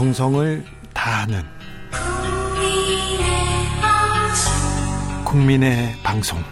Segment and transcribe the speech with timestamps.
[0.00, 1.42] 정성을 다하는
[5.26, 6.42] 국민의 방송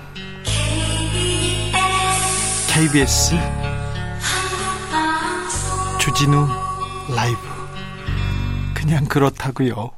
[2.70, 3.36] KBS
[5.98, 6.46] 주진우
[7.16, 7.38] 라이브
[8.74, 9.92] 그냥 그렇다고요.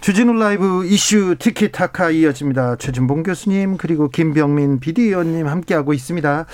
[0.00, 2.74] 주진우 라이브 이슈 티키타카 이어집니다.
[2.78, 6.46] 최준봉 교수님 그리고 김병민 비디오님 함께하고 있습니다.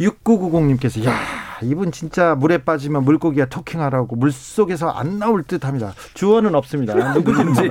[0.00, 5.94] 6990님께서 야 이분 진짜 물에 빠지면 물고기가 토킹하라고 물 속에서 안 나올 듯합니다.
[6.14, 6.94] 주어는 없습니다.
[7.14, 7.70] 누구인지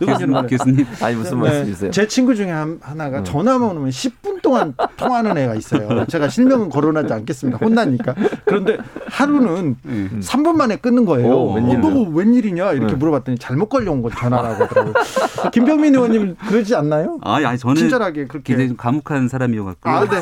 [0.00, 1.90] 누구인지 교수님 아니 무슨 네, 말씀이세요?
[1.90, 3.24] 제 친구 중에 하나가 음.
[3.24, 6.04] 전화만 오면 10분 동안 통하는 애가 있어요.
[6.06, 7.58] 제가 실명은 거론하지 않겠습니다.
[7.58, 8.14] 혼나니까.
[8.44, 10.20] 그런데 하루는 음.
[10.22, 11.28] 3분 만에 끊는 거예요.
[11.32, 11.76] 오, 웬일?
[11.76, 12.98] 어, 너 웬일이냐 이렇게 음.
[12.98, 14.94] 물어봤더니 잘못 걸려온 거 전화라고 하더라고요.
[15.52, 17.18] 김병민 의원님 그러지 않나요?
[17.22, 19.88] 아, 아니 저는 친절하게 그렇게 굉장히 과묵한 사람이어갖고.
[19.88, 20.18] 아, 네.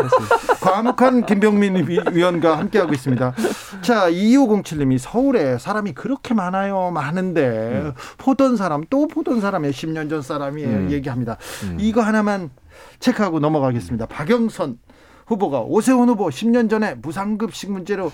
[0.61, 3.35] 과묵한 김병민 위원과 함께하고 있습니다.
[3.83, 6.91] 자, 2507님이 서울에 사람이 그렇게 많아요.
[6.91, 7.93] 많은데 음.
[8.19, 10.91] 보던 사람 또 보던 사람의 10년 전 사람이 음.
[10.91, 11.37] 얘기합니다.
[11.65, 11.77] 음.
[11.81, 12.51] 이거 하나만
[12.99, 14.07] 체크하고 넘어가겠습니다.
[14.07, 14.79] 박영선
[15.27, 18.11] 후보가 오세훈 후보 10년 전에 무상급식 문제로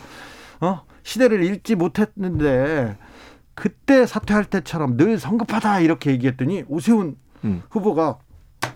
[0.61, 0.83] 어?
[1.03, 2.97] 시대를 읽지 못했는데
[3.55, 7.63] 그때 사퇴할 때처럼 늘 성급하다 이렇게 얘기했더니 오세훈 음.
[7.71, 8.19] 후보가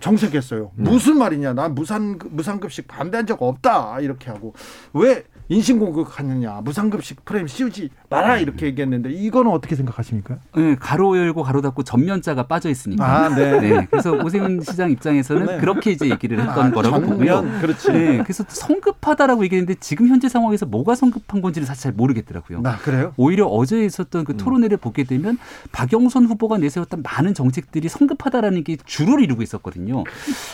[0.01, 0.71] 정색했어요.
[0.75, 0.89] 네.
[0.89, 1.53] 무슨 말이냐?
[1.53, 4.53] 난 무상 무상급식 반대한 적 없다 이렇게 하고
[4.93, 10.37] 왜 인신공격하느냐 무상급식 프레임 씌우지 마라 이렇게 얘기했는데 이거는 어떻게 생각하십니까?
[10.55, 13.05] 네, 가로 열고 가로 닫고 전면자가 빠져 있으니까.
[13.05, 13.59] 아, 네.
[13.59, 13.87] 네.
[13.91, 15.57] 그래서 오세훈 시장 입장에서는 네.
[15.57, 17.41] 그렇게 이제 얘기를 했던 아, 거라고 보고요.
[17.59, 17.91] 그렇지.
[17.91, 22.61] 네, 그래서 성급하다라고 얘기했는데 지금 현재 상황에서 뭐가 성급한 건지를 사실 잘 모르겠더라고요.
[22.63, 23.13] 아, 그래요?
[23.17, 24.37] 오히려 어제 있었던 그 음.
[24.37, 24.79] 토론회를 음.
[24.79, 25.37] 보게 되면
[25.73, 30.05] 박영선 후보가 내세웠던 많은 정책들이 성급하다라는 게 주를 이루고 있었거든요.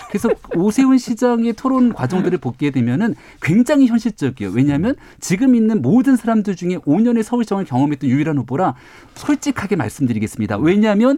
[0.10, 4.52] 그래서 오세훈 시장의 토론 과정들을 보게 되면은 굉장히 현실적이에요.
[4.54, 4.87] 왜냐하면
[5.20, 8.76] 지금 있는 모든 사람들 중에 5년의 서울시장을 경험했던 유일한 후보라
[9.16, 10.58] 솔직하게 말씀드리겠습니다.
[10.58, 11.18] 왜냐하면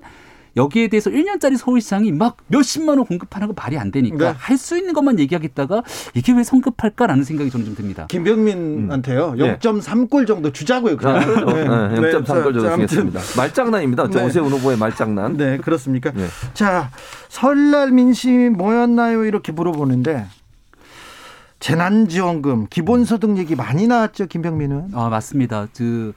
[0.57, 4.35] 여기에 대해서 1년짜리 서울시장이 막 몇십만 원 공급하는 거 말이 안 되니까 네.
[4.37, 8.07] 할수 있는 것만 얘기하겠다가 이게 왜 성급할까라는 생각이 저는 좀 듭니다.
[8.09, 9.35] 김병민한테요.
[9.37, 9.57] 음.
[9.59, 10.97] 0.3골 정도 주자고요.
[10.97, 11.19] 그럼.
[11.19, 11.63] 네.
[11.63, 12.11] 네.
[12.11, 13.19] 0.3골 정도 주겠습니다.
[13.37, 14.09] 말장난입니다.
[14.09, 14.25] 네.
[14.25, 15.37] 오세훈 후보의 말장난.
[15.37, 16.11] 네, 그렇습니까?
[16.11, 16.25] 네.
[16.53, 16.89] 자,
[17.29, 19.25] 설날 민심 뭐였나요?
[19.25, 20.25] 이렇게 물어보는데
[21.59, 24.91] 재난지원금, 기본소득 얘기 많이 나왔죠, 김병민은?
[24.93, 25.67] 아, 맞습니다.
[25.75, 26.13] 그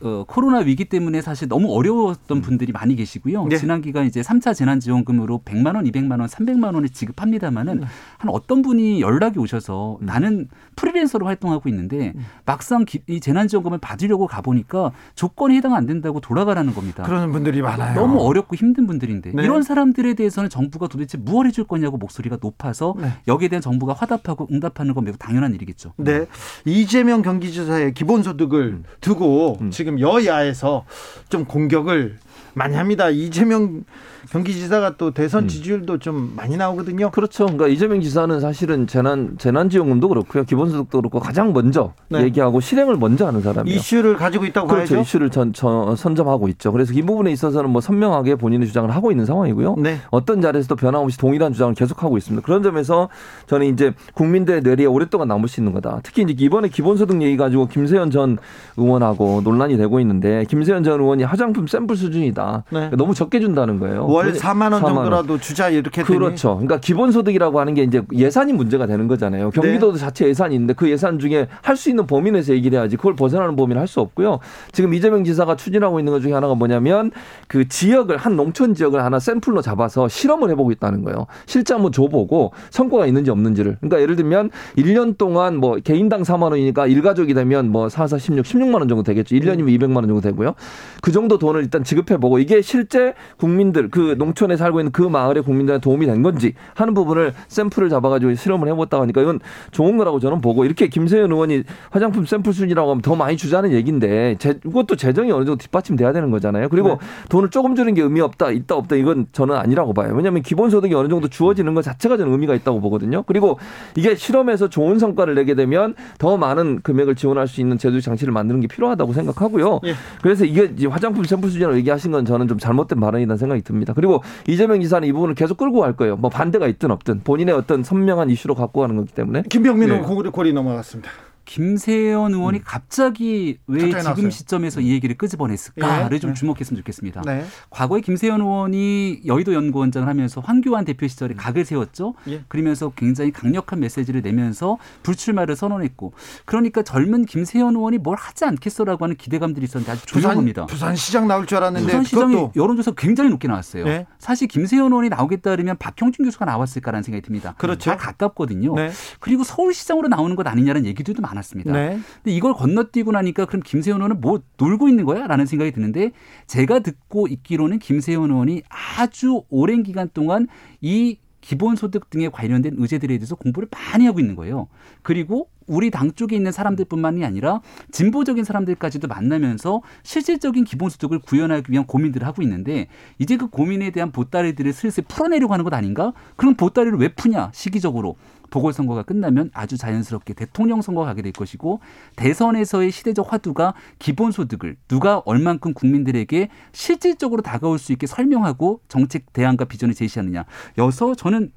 [0.00, 2.42] 어, 코로나 위기 때문에 사실 너무 어려웠던 음.
[2.42, 3.46] 분들이 많이 계시고요.
[3.46, 3.56] 네.
[3.56, 7.86] 지난 기간 이제 3차 재난 지원금으로 100만 원, 200만 원, 300만 원을 지급합니다마는 네.
[8.18, 10.06] 한 어떤 분이 연락이 오셔서 음.
[10.06, 12.24] 나는 프리랜서로 활동하고 있는데 음.
[12.44, 17.02] 막상 이 재난 지원금을 받으려고 가 보니까 조건이 해당 안 된다고 돌아가라는 겁니다.
[17.02, 17.94] 그러는 분들이 많아요.
[17.94, 19.42] 너무 어렵고 힘든 분들인데 네.
[19.42, 23.12] 이런 사람들에 대해서는 정부가 도대체 무엇 해줄 거냐고 목소리가 높아서 네.
[23.26, 25.94] 여기에 대한 정부가 화답하고 응답하는 건 매우 당연한 일이겠죠.
[25.96, 26.26] 네.
[26.64, 28.84] 이재명 경기지사의 기본소득을 음.
[29.00, 29.70] 두고 음.
[29.70, 30.84] 지금 지금 여야에서
[31.30, 32.18] 좀 공격을
[32.52, 33.08] 많이 합니다.
[33.08, 33.84] 이재명
[34.30, 35.48] 경기지사가 또 대선 음.
[35.48, 37.10] 지지율도 좀 많이 나오거든요.
[37.10, 37.44] 그렇죠.
[37.44, 42.22] 그러니까 이재명 지사는 사실은 재난 재난지원금도 그렇고요, 기본소득도 그렇고 가장 먼저 네.
[42.24, 43.76] 얘기하고 실행을 먼저 하는 사람이에요.
[43.76, 44.94] 이슈를 가지고 있다고 그렇죠.
[44.94, 45.02] 봐야죠.
[45.02, 46.72] 이슈를 전, 전, 선점하고 있죠.
[46.72, 49.76] 그래서 이 부분에 있어서는 뭐 선명하게 본인의 주장을 하고 있는 상황이고요.
[49.78, 49.98] 네.
[50.10, 52.44] 어떤 자리에서도 변함없이 동일한 주장을 계속하고 있습니다.
[52.44, 53.08] 그런 점에서
[53.46, 56.00] 저는 이제 국민들의 뇌리에 오랫동안 남을 수 있는 거다.
[56.02, 58.38] 특히 이제 이번에 기본소득 얘기 가지고 김세현 전
[58.76, 62.64] 의원하고 논란이 되고 있는데 김세현 전 의원이 화장품 샘플 수준이다.
[62.70, 62.90] 네.
[62.90, 64.06] 너무 적게 준다는 거예요.
[64.18, 65.40] 월 4만 원 4만 정도라도 원.
[65.40, 66.54] 주자 이렇게 그렇죠.
[66.56, 69.50] 그러니까 기본소득이라고 하는 게 이제 예산이 문제가 되는 거잖아요.
[69.50, 69.98] 경기도도 네.
[69.98, 73.54] 자체 예산이 있는데 그 예산 중에 할 수 있는 범위 내에서 얘기를 해야지 그걸 벗어나는
[73.54, 74.40] 범위는 할 수 없고요.
[74.72, 77.10] 지금 이재명 지사가 추진하고 있는 것 중에 하나가 뭐냐면
[77.46, 81.26] 그 지역을 한 농촌 지역을 하나 샘플로 잡아서 실험을 해보고 있다는 거예요.
[81.46, 83.76] 실제 한번 줘보고 성과가 있는지 없는지를.
[83.80, 88.44] 그러니까 예를 들면 1년 동안 뭐 개인당 4만 원이니까 일가족이 되면 뭐 4, 4, 16,
[88.44, 89.34] 16만 원 정도 되겠죠.
[89.36, 90.54] 1년이면 200만 원 정도 되고요.
[91.00, 95.82] 그 정도 돈을 일단 지급해보고 이게 실제 국민들 그 농촌에 살고 있는 그 마을의 국민들한테
[95.82, 99.40] 도움이 된 건지 하는 부분을 샘플을 잡아가지고 실험을 해봤다고 하니까 이건
[99.72, 104.36] 좋은 거라고 저는 보고 이렇게 김세현 의원이 화장품 샘플 순이라고 하면 더 많이 주자는 얘기인데
[104.38, 106.68] 제, 이것도 재정이 어느 정도 뒷받침돼야 되는 거잖아요.
[106.68, 106.96] 그리고 네.
[107.28, 110.12] 돈을 조금 주는 게 의미 없다, 있다 없다 이건 저는 아니라고 봐요.
[110.14, 113.24] 왜냐하면 기본소득이 어느 정도 주어지는 것 자체가 저는 의미가 있다고 보거든요.
[113.24, 113.58] 그리고
[113.96, 118.60] 이게 실험에서 좋은 성과를 내게 되면 더 많은 금액을 지원할 수 있는 제도 장치를 만드는
[118.60, 119.80] 게 필요하다고 생각하고요.
[119.86, 119.94] 예.
[120.22, 123.87] 그래서 이게 화장품 샘플 수준이라고 얘기하신 건 저는 좀 잘못된 발언이라는 생각이 듭니다.
[123.94, 126.16] 그리고 이재명 기사는 이 부분을 계속 끌고 갈 거예요.
[126.16, 129.42] 뭐 반대가 있든 없든 본인의 어떤 선명한 이슈로 갖고 가는 거기 때문에.
[129.48, 130.30] 김병민은 네.
[130.30, 131.10] 고리 넘어갔습니다.
[131.48, 132.62] 김세연 의원이 음.
[132.62, 134.28] 갑자기 왜 지금 나왔어요.
[134.28, 136.20] 시점에서 이 얘기를 끄집어냈을까를 예.
[136.20, 136.34] 좀 네.
[136.34, 137.22] 주목했으면 좋겠습니다.
[137.22, 137.46] 네.
[137.70, 142.14] 과거에 김세연 의원이 여의도 연구원장을 하면서 황교안 대표 시절에 각을 세웠죠.
[142.28, 142.44] 예.
[142.48, 146.12] 그러면서 굉장히 강력한 메시지를 내면서 불출마를 선언했고
[146.44, 150.66] 그러니까 젊은 김세연 의원이 뭘 하지 않겠어라고 하는 기대감들이 있었는데 아주 조용합니다.
[150.66, 153.84] 부산 시장 나올 줄 알았는데 부산시장이 그것도 여론조사 굉장히 높게 나왔어요.
[153.84, 154.06] 네.
[154.18, 157.54] 사실 김세연 의원이 나오겠다 그러면 박형준 교수가 나왔을까라는 생각이 듭니다.
[157.56, 157.90] 그렇죠.
[157.90, 158.74] 다 가깝거든요.
[158.74, 158.90] 네.
[159.18, 161.72] 그리고 서울시장으로 나오는 것 아니냐는 얘기들도 많 았습니다.
[161.72, 161.98] 네.
[162.22, 165.26] 근데 이걸 건너뛰고 나니까 그럼 김세현 의원은 뭐 놀고 있는 거야?
[165.26, 166.12] 라는 생각이 드는데
[166.46, 170.46] 제가 듣고 있기로는 김세현 의원이 아주 오랜 기간 동안
[170.80, 174.68] 이 기본소득 등에 관련된 의제들에 대해서 공부를 많이 하고 있는 거예요.
[175.02, 177.60] 그리고 우리 당 쪽에 있는 사람들뿐만이 아니라
[177.92, 182.88] 진보적인 사람들까지도 만나면서 실질적인 기본소득을 구현하기 위한 고민들을 하고 있는데
[183.18, 186.12] 이제 그 고민에 대한 보따리들을 슬슬 풀어내려고 하는 것 아닌가?
[186.36, 187.50] 그럼 보따리를 왜 푸냐?
[187.54, 188.16] 시기적으로.
[188.50, 191.80] 보궐선거가 끝나면 아주 자연스럽게 대통령 선거가 가게 될 것이고
[192.16, 199.94] 대선에서의 시대적 화두가 기본소득을 누가 얼만큼 국민들에게 실질적으로 다가올 수 있게 설명하고 정책 대안과 비전을
[199.94, 200.44] 제시하느냐.
[200.78, 201.52] 여서 저는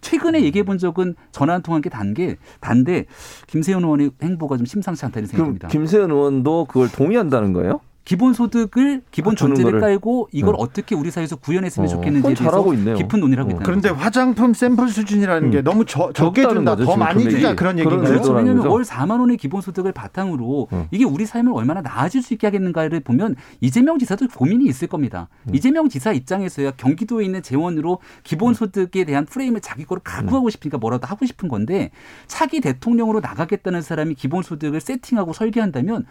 [0.00, 3.06] 최근에 얘기해 본 적은 전화 한 통한 게 단게 단데
[3.46, 5.68] 김세현 의원의 행보가 좀 심상치 않다는 생각입니다.
[5.68, 7.80] 김세현 의원도 그걸 동의한다는 거예요?
[8.04, 9.80] 기본소득을 기본 전제를?
[9.80, 10.58] 깔고 이걸 네.
[10.60, 12.84] 어떻게 우리 사회에서 구현했으면 어, 좋겠는지에 그건 잘하고 있네요.
[12.96, 13.56] 대해서 깊은 논의를 하고 어.
[13.56, 13.88] 있다는 그런데.
[13.88, 15.64] 화장품 샘플 수준이라는 게 음.
[15.64, 16.76] 너무 저, 적게 준다.
[16.76, 17.36] 거죠, 더 많이 금액이.
[17.36, 18.08] 주자 그런 얘기인가요?
[18.08, 18.32] 그렇죠.
[18.32, 18.72] 왜냐하면 거죠?
[18.72, 20.88] 월 4만 원의 기본소득을 바탕으로 어.
[20.90, 25.28] 이게 우리 삶을 얼마나 나아질 수 있게 하겠는가를 보면 이재명 지사도 고민이 있을 겁니다.
[25.48, 25.54] 음.
[25.54, 31.24] 이재명 지사 입장에서야 경기도에 있는 재원으로 기본소득에 대한 프레임을 자기 거로 가구하고 싶으니까 뭐라도 하고
[31.24, 31.90] 싶은 건데
[32.26, 36.04] 차기 대통령으로 나가겠다는 사람이 기본소득을 세팅하고 설계한다면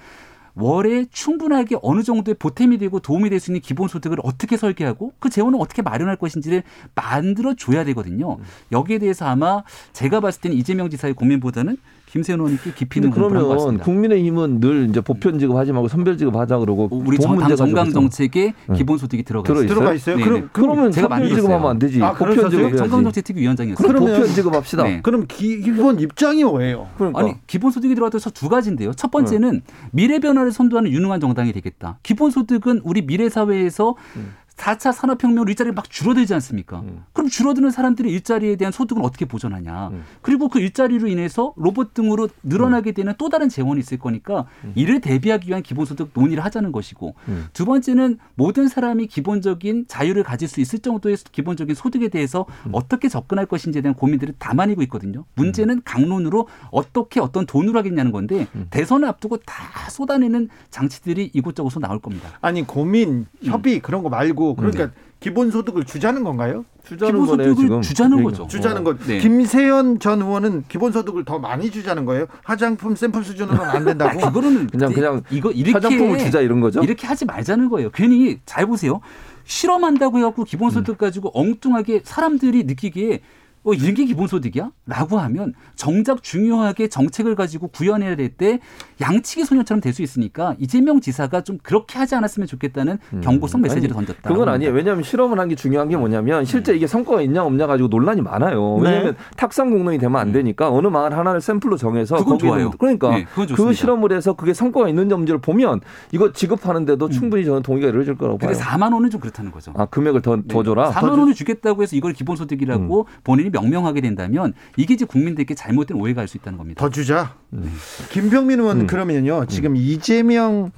[0.55, 5.29] 월에 충분하게 어느 정도의 보탬이 되고 도움이 될 수 있는 기본 소득을 어떻게 설계하고 그
[5.29, 6.63] 재원을 어떻게 마련할 것인지를
[6.95, 8.37] 만들어 줘야 되거든요.
[8.71, 9.63] 여기에 대해서 아마
[9.93, 11.77] 제가 봤을 때는 이재명 지사의 고민보다는
[12.13, 13.85] 김세현 의원이 꽤 깊이 근데 있는 공부를 한것 그러면 같습니다.
[13.85, 17.89] 국민의힘은 늘 이제 보편 지급하지 말고 선별 지급하자 그러고 우리 돈 정, 당 문제 정강
[17.91, 18.75] 정책에 네.
[18.77, 19.67] 기본소득이 들어가 들어 있어요.
[19.67, 20.17] 들어가 있어요?
[20.17, 20.47] 네, 그럼 네.
[20.53, 21.29] 그러면 제가 선별.
[21.35, 22.03] 지급하면 안 되지.
[22.03, 22.49] 아, 보편 그러셨어요?
[22.51, 22.77] 지급해야지.
[22.77, 23.87] 정강 정책TV 위원장이었어요.
[23.87, 24.83] 그럼 그러면- 보편 지급합시다.
[24.83, 24.99] 네.
[25.01, 26.87] 그럼 기, 기본 입장이 뭐예요?
[26.97, 28.93] 그러니까 아니 기본소득이 들어가서 두 가지인데요.
[28.93, 29.61] 첫 번째는
[29.91, 31.97] 미래 변화를 선도하는 유능한 정당이 되겠다.
[32.03, 34.33] 기본소득은 우리 미래 사회에서 음.
[34.57, 36.81] 4차 산업혁명으로 일자리가 막 줄어들지 않습니까?
[36.81, 37.03] 음.
[37.11, 39.89] 그럼 줄어드는 사람들의 일자리에 대한 소득은 어떻게 보전하냐.
[39.89, 40.03] 음.
[40.21, 44.45] 그리고 그 일자리로 인해서 로봇 등으로 늘어나게 되는 또 다른 재원이 있을 거니까
[44.75, 47.47] 이를 대비하기 위한 기본소득 논의를 하자는 것이고 음.
[47.53, 52.71] 두 번째는 모든 사람이 기본적인 자유를 가질 수 있을 정도의 기본적인 소득에 대해서 음.
[52.73, 55.25] 어떻게 접근할 것인지에 대한 고민들을 담아내고 있거든요.
[55.35, 58.67] 문제는 강론으로 어떻게 어떤 돈으로 하겠냐는 건데 음.
[58.69, 62.29] 대선을 앞두고 다 쏟아내는 장치들이 이곳저곳으로 나올 겁니다.
[62.41, 64.89] 아니 고민, 협의 그런 거 말고 그러니까
[65.21, 66.65] 기본소득을 주자는 건가요?
[66.85, 67.81] 주자는 거네요 기본소득을 지금.
[67.81, 68.29] 주자는 얘기가.
[68.31, 68.47] 거죠.
[68.47, 68.83] 주자는 어.
[68.83, 68.99] 것.
[69.07, 69.19] 네.
[69.19, 72.25] 김세현 전 의원은 기본소득을 더 많이 주자는 거예요.
[72.43, 74.19] 화장품 샘플 수준으로는 안 된다고.
[74.19, 76.81] 그거는 그냥 그냥 이거 이렇게 화장품을 주자 이런 거죠?
[76.83, 77.89] 이렇게 하지 말자는 거예요.
[77.91, 78.99] 괜히 잘 보세요.
[79.45, 83.21] 실험한다고 해갖고 기본소득 가지고 엉뚱하게 사람들이 느끼기에
[83.65, 84.71] 어, 이런 게 기본소득이야?
[84.87, 88.59] 라고 하면 정작 중요하게 정책을 가지고 구현해야 될 때
[88.99, 94.05] 양치기 소녀처럼 될 수 있으니까 이재명 지사가 좀 그렇게 하지 않았으면 좋겠다는 경고성 메시지를 아니,
[94.07, 94.27] 던졌다.
[94.29, 94.73] 그건 아니에요.
[94.73, 98.79] 왜냐하면 실험을 한 게 중요한 게 뭐냐면 실제 이게 성과가 있냐 없냐 가지고 논란이 많아요.
[98.81, 98.89] 네.
[98.89, 102.71] 왜냐하면 탁상 공론이 되면 안 되니까 어느 마을 하나를 샘플로 정해서 그건 좋아요.
[102.71, 103.73] 그러니까 네, 그건 그.
[103.73, 105.81] 실험을 해서 그게 성과가 있는지 없는지를 보면
[106.11, 108.49] 이거 지급하는데도 충분히 저는 동의가 이루어질 거라고 봐요.
[108.51, 109.73] 근데 4만 원은 좀 그렇다는 거죠.
[109.75, 110.91] 아 금액을 더, 더 줘라.
[110.91, 116.27] 4만 원을 주겠다고 해서 이걸 기본소득이라고 본인이 명명하게 된다면 이게 이제 국민들께 잘못된 오해가 갈
[116.27, 116.79] 수 있다는 겁니다.
[116.79, 117.35] 더 주자.
[117.53, 117.71] 음.
[118.09, 119.45] 김병민 의원 그러면요.
[119.45, 120.71] 지금 이재명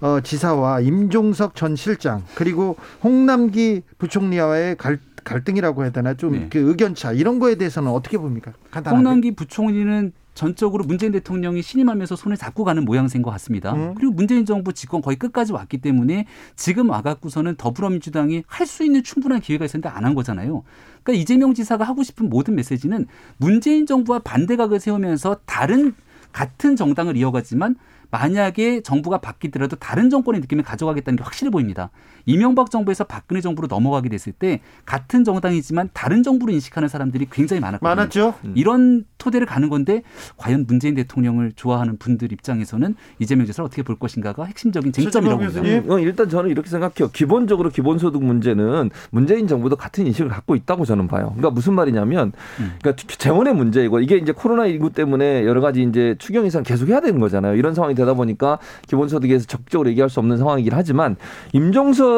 [0.00, 6.48] 어, 지사와 임종석 전 실장 그리고 홍남기 부총리와의 갈, 갈등이라고 해야 되나 좀 네.
[6.50, 8.52] 그 의견차 이런 거에 대해서는 어떻게 봅니까?
[8.70, 8.96] 간단하게.
[8.96, 13.74] 홍남기 부총리는 전적으로 문재인 대통령이 신임하면서 손을 잡고 가는 모양새인 것 같습니다.
[13.74, 13.94] 음.
[13.94, 16.24] 그리고 문재인 정부 집권 거의 끝까지 왔기 때문에
[16.56, 20.62] 지금 와갖고서는 더불어민주당이 할 수 있는 충분한 기회가 있었는데 안 한 거잖아요.
[21.02, 25.94] 그러니까 이재명 지사가 하고 싶은 모든 메시지는 문재인 정부와 반대각을 세우면서 다른
[26.32, 27.76] 같은 정당을 이어가지만
[28.10, 31.90] 만약에 정부가 바뀌더라도 다른 정권의 느낌을 가져가겠다는 게 확실해 보입니다.
[32.26, 37.88] 이명박 정부에서 박근혜 정부로 넘어가게 됐을 때 같은 정당이지만 다른 정부로 인식하는 사람들이 굉장히 많았거든요.
[37.94, 38.34] 많았죠.
[38.54, 40.02] 이런 토대를 가는 건데
[40.36, 45.94] 과연 문재인 대통령을 좋아하는 분들 입장에서는 이재명 지사를 어떻게 볼 것인가가 핵심적인 쟁점이라고 봅니다.
[45.94, 47.10] 어, 일단 저는 이렇게 생각해요.
[47.12, 51.26] 기본적으로 기본소득 문제는 문재인 정부도 같은 인식을 갖고 있다고 저는 봐요.
[51.36, 52.72] 그러니까 무슨 말이냐면, 음.
[52.80, 57.00] 그러니까 재원의 문제이고 이게 이제 코로나 19 때문에 여러 가지 이제 추경 예산 계속 해야
[57.00, 57.54] 되는 거잖아요.
[57.54, 61.16] 이런 상황이 되다 보니까 기본소득에서 적극적으로 얘기할 수 없는 상황이긴 하지만
[61.52, 62.11] 임종석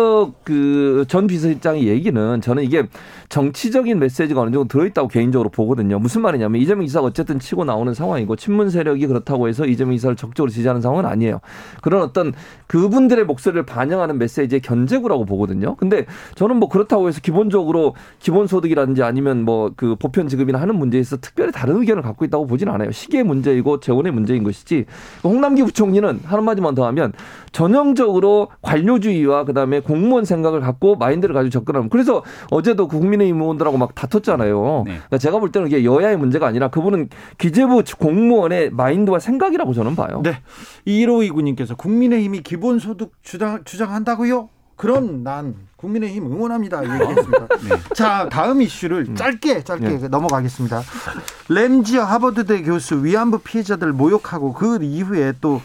[0.44, 2.84] 그 전 비서실장의 얘기는 저는 이게
[3.28, 5.98] 정치적인 메시지가 어느 정도 들어있다고 개인적으로 보거든요.
[5.98, 10.50] 무슨 말이냐면 이재명 지사가 어쨌든 치고 나오는 상황이고 친문 세력이 그렇다고 해서 이재명 지사를 적극적으로
[10.50, 11.40] 지지하는 상황은 아니에요.
[11.82, 12.32] 그런 어떤
[12.66, 15.74] 그분들의 목소리를 반영하는 메시지의 견제구라고 보거든요.
[15.76, 21.16] 근데 저는 뭐 그렇다고 해서 기본적으로 기본소득이라든지 아니면 뭐 그 보편 지급이나 하는 문제에 있어
[21.16, 22.92] 특별히 다른 의견을 갖고 있다고 보진 않아요.
[22.92, 24.86] 시기의 문제이고 재원의 문제인 것이지.
[25.22, 27.12] 홍남기 부총리는 한마디만 더 하면
[27.52, 31.88] 전형적으로 관료주의와 그다음에 공무원 생각을 갖고 마인드를 가지고 접근하는.
[31.88, 34.82] 그래서 어제도 국민의힘 의원들하고 막 다퉜잖아요.
[34.86, 34.92] 네.
[34.92, 40.20] 그러니까 제가 볼 때는 이게 여야의 문제가 아니라 그분은 기재부 공무원의 마인드와 생각이라고 저는 봐요.
[40.22, 40.38] 네.
[40.86, 44.48] 1529님께서 국민의힘이 기본소득 주장, 주장한다고요?
[44.76, 46.82] 그런 난 국민의힘 응원합니다.
[46.82, 47.46] 얘기했습니다.
[47.46, 47.94] 네.
[47.94, 49.14] 자, 다음 이슈를 음.
[49.14, 50.08] 짧게 짧게 네.
[50.08, 50.82] 넘어가겠습니다.
[51.48, 55.60] 램지어 하버드대 교수 위안부 피해자들 모욕하고 그 이후에 또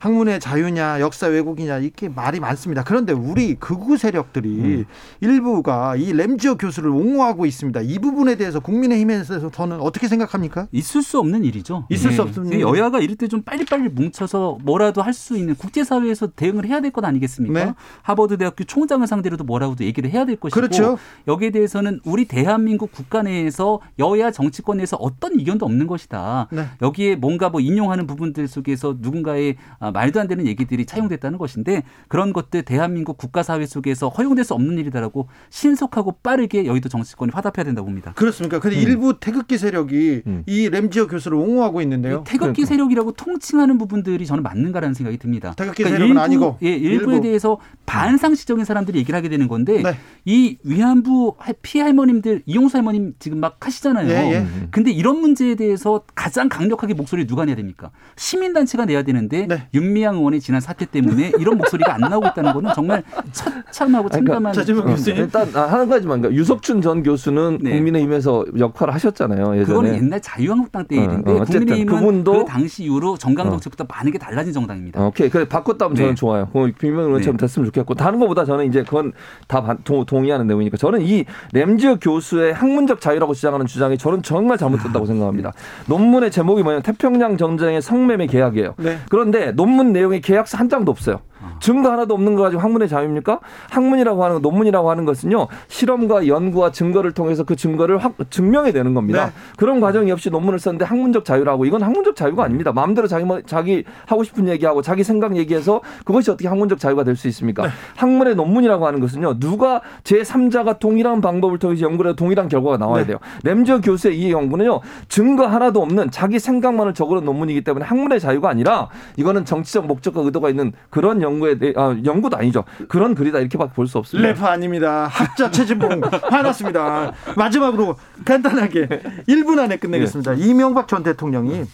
[0.00, 2.82] 학문의 자유냐 역사 왜곡이냐 이렇게 말이 많습니다.
[2.82, 4.84] 그런데 우리 극우 세력들이 음.
[5.20, 7.80] 일부가 이 램지어 교수를 옹호하고 있습니다.
[7.82, 10.66] 이 부분에 대해서 국민의힘에서 저는 어떻게 생각합니까?
[10.72, 11.86] 있을 수 없는 일이죠.
[11.90, 12.16] 있을 네.
[12.16, 16.80] 수 없는 여야가 이럴 때 좀 빨리빨리 뭉쳐서 뭐라도 할 수 있는 국제사회에서 대응을 해야
[16.80, 17.64] 될 것 아니겠습니까?
[17.64, 17.74] 네.
[18.02, 20.98] 하버드 대학교 총장을 상대로도 뭐라고도 얘기를 해야 될 것이고 그렇죠.
[21.28, 26.48] 여기에 대해서는 우리 대한민국 국가 내에서 여야 정치권에서 어떤 이견도 없는 것이다.
[26.50, 26.64] 네.
[26.82, 32.32] 여기에 뭔가 뭐 인용하는 부분들 속에서 누군가의 아, 말도 안 되는 얘기들이 차용됐다는 것인데 그런
[32.32, 37.86] 것들 대한민국 국가 사회 속에서 허용될 수 없는 일이다라고 신속하고 빠르게 여의도 정치권이 화답해야 된다고
[37.86, 38.12] 봅니다.
[38.14, 38.60] 그렇습니까?
[38.60, 38.82] 근데 음.
[38.82, 40.42] 일부 태극기 세력이 음.
[40.46, 42.24] 이 램지어 교수를 옹호하고 있는데요.
[42.26, 42.66] 태극기 그러니까.
[42.66, 45.54] 세력이라고 통칭하는 부분들이 저는 맞는가라는 생각이 듭니다.
[45.56, 47.20] 태극기 그러니까 세력은 일부, 아니고 예, 일부에 일부.
[47.20, 49.96] 대해서 반상식적인 사람들이 얘기를 하게 되는 건데 네.
[50.24, 54.08] 이 위안부 피해 할머님들 이용수 할머님 지금 막 하시잖아요.
[54.08, 54.46] 예, 예.
[54.70, 57.90] 근데 이런 문제에 대해서 가장 강력하게 목소리를 누가 내야 됩니까?
[58.16, 59.68] 시민단체가 내야 되는데 네.
[59.80, 64.52] 윤미향 의원의 지난 사태 때문에 이런 목소리가 안 나오고 있다는 거는 정말 처참하고 참담한.
[64.52, 67.70] 그러니까, 일단 아, 한 가지만 그러니까 유석춘 전 교수는 네.
[67.72, 69.56] 국민의힘에서 역할을 하셨잖아요.
[69.56, 69.64] 예전에.
[69.64, 73.86] 그거는 옛날 자유한국당 때 어, 일인데 어, 국민의힘은 그분도 그 당시 이후로 정강 정책부터 어.
[73.88, 75.04] 많은 게 달라진 정당입니다.
[75.04, 76.14] 오케이, 그래 바꿨다면 저는 네.
[76.14, 76.48] 좋아요.
[76.78, 77.40] 김명일 의원처럼 네.
[77.40, 79.12] 됐으면 좋겠고 다른 것보다 저는 이제 그건
[79.48, 85.06] 다 동 의하는 내용이니까 저는 이 램지어 교수의 학문적 자유라고 주장하는 주장이 저는 정말 잘못됐다고
[85.06, 85.52] 생각합니다.
[85.86, 88.74] 논문의 제목이 뭐냐면 태평양 전쟁의 성매매 계약이에요.
[88.78, 88.98] 네.
[89.08, 91.20] 그런데 논문 내용에 계약서 한 장도 없어요.
[91.58, 93.40] 증거 하나도 없는 거 가지고 학문의 자유입니까?
[93.70, 98.92] 학문이라고 하는 거, 논문이라고 하는 것은요 실험과 연구와 증거를 통해서 그 증거를 확 증명해 내는
[98.92, 99.26] 겁니다.
[99.26, 99.32] 네.
[99.56, 102.72] 그런 과정이 없이 논문을 썼는데 학문적 자유라고 이건 학문적 자유가 아닙니다.
[102.72, 107.16] 마음대로 자기 뭐 자기 하고 싶은 얘기하고 자기 생각 얘기해서 그것이 어떻게 학문적 자유가 될
[107.16, 107.64] 수 있습니까?
[107.64, 107.70] 네.
[107.96, 113.02] 학문의 논문이라고 하는 것은요 누가 제 3자가 동일한 방법을 통해서 연구를 해도 동일한 결과가 나와야
[113.02, 113.08] 네.
[113.08, 113.18] 돼요.
[113.44, 118.88] 램저 교수의 이 연구는요 증거 하나도 없는 자기 생각만을 적으로 논문이기 때문에 학문의 자유가 아니라
[119.16, 122.64] 이거는 정 치적 목적과 의도가 있는 그런 연구에 아, 연구도 아니죠.
[122.88, 124.28] 그런 글이다 이렇게밖에 볼 수 없습니다.
[124.28, 125.06] 래퍼 아닙니다.
[125.10, 126.00] 학자 최진봉
[126.30, 127.12] 화났습니다.
[127.36, 128.86] 마지막으로 간단하게
[129.28, 130.34] 1분 안에 끝내겠습니다.
[130.34, 130.46] 네.
[130.46, 131.64] 이명박 전 대통령이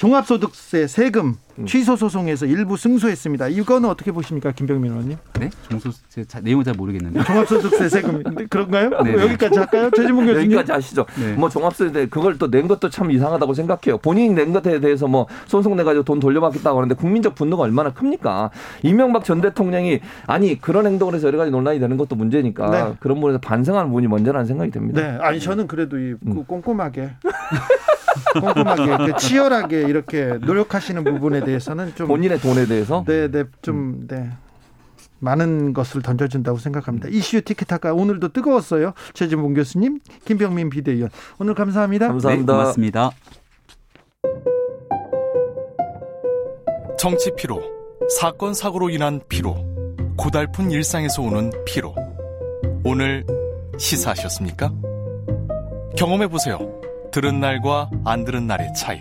[0.00, 1.66] 종합소득세 세금 음.
[1.66, 3.48] 취소 소송에서 일부 승소했습니다.
[3.48, 5.18] 이거는 어떻게 보십니까, 김병민 의원님?
[5.38, 7.22] 네, 종소세 내용은 잘 모르겠는데.
[7.22, 8.88] 종합소득세 세금 그런가요?
[9.04, 9.22] 네, 네.
[9.24, 10.52] 여기까지 할까요, 최진봉 교수님?
[10.52, 11.04] 여기까지 하시죠.
[11.20, 11.34] 네.
[11.34, 13.98] 뭐 종합소득세 그걸 또 낸 것도 참 이상하다고 생각해요.
[13.98, 18.50] 본인이 낸 것에 대해서 뭐 소송 내 가지고 돈 돌려받겠다고 하는데 국민적 분노가 얼마나 큽니까?
[18.82, 22.94] 이명박 전 대통령이 아니 그런 행동을 해서 여러 가지 논란이 되는 것도 문제니까 네.
[23.00, 25.02] 그런 부분에서 반성하는 분이 먼저라는 생각이 듭니다.
[25.02, 26.42] 네, 아니 저는 그래도 이 음.
[26.46, 27.10] 꼼꼼하게.
[28.40, 34.30] 꼼꼼하게 치열하게 이렇게 노력하시는 부분에 대해서는 좀 본인의 돈에 대해서 네, 네, 좀 네.
[35.20, 37.08] 많은 것을 던져준다고 생각합니다.
[37.10, 38.94] 이슈 티켓타카 오늘도 뜨거웠어요.
[39.12, 42.08] 최진봉 교수님, 김병민 비대위원 오늘 감사합니다.
[42.08, 42.52] 감사합니다.
[42.52, 43.10] 네, 고맙습니다.
[46.98, 47.62] 정치 피로,
[48.18, 49.56] 사건 사고로 인한 피로,
[50.16, 51.94] 고달픈 일상에서 오는 피로.
[52.84, 53.24] 오늘
[53.78, 54.70] 시사하셨습니까?
[55.96, 56.79] 경험해 보세요.
[57.12, 59.00] 들은 날과 안 들은 날의 차이.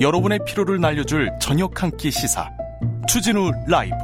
[0.00, 2.48] 여러분의 피로를 날려줄 저녁 한 끼 시사.
[3.08, 3.94] 추진우 라이브.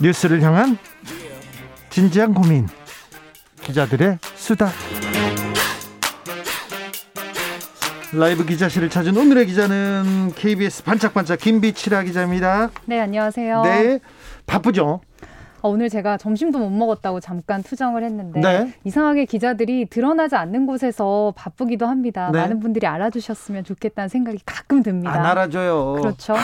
[0.00, 0.78] 뉴스를 향한
[1.90, 2.66] 진지한 고민.
[3.62, 4.70] 기자들의 수다.
[8.12, 12.70] 라이브 기자실을 찾은 오늘의 기자는 KBS 반짝반짝 김비치라 기자입니다.
[12.86, 13.62] 네, 안녕하세요.
[13.62, 14.00] 네.
[14.50, 15.00] 바쁘죠?
[15.62, 18.72] 아, 오늘 제가 점심도 못 먹었다고 잠깐 투정을 했는데 네.
[18.84, 22.30] 이상하게 기자들이 드러나지 않는 곳에서 바쁘기도 합니다.
[22.32, 22.40] 네.
[22.40, 25.12] 많은 분들이 알아주셨으면 좋겠다는 생각이 가끔 듭니다.
[25.12, 25.96] 안 알아줘요.
[26.00, 26.34] 그렇죠.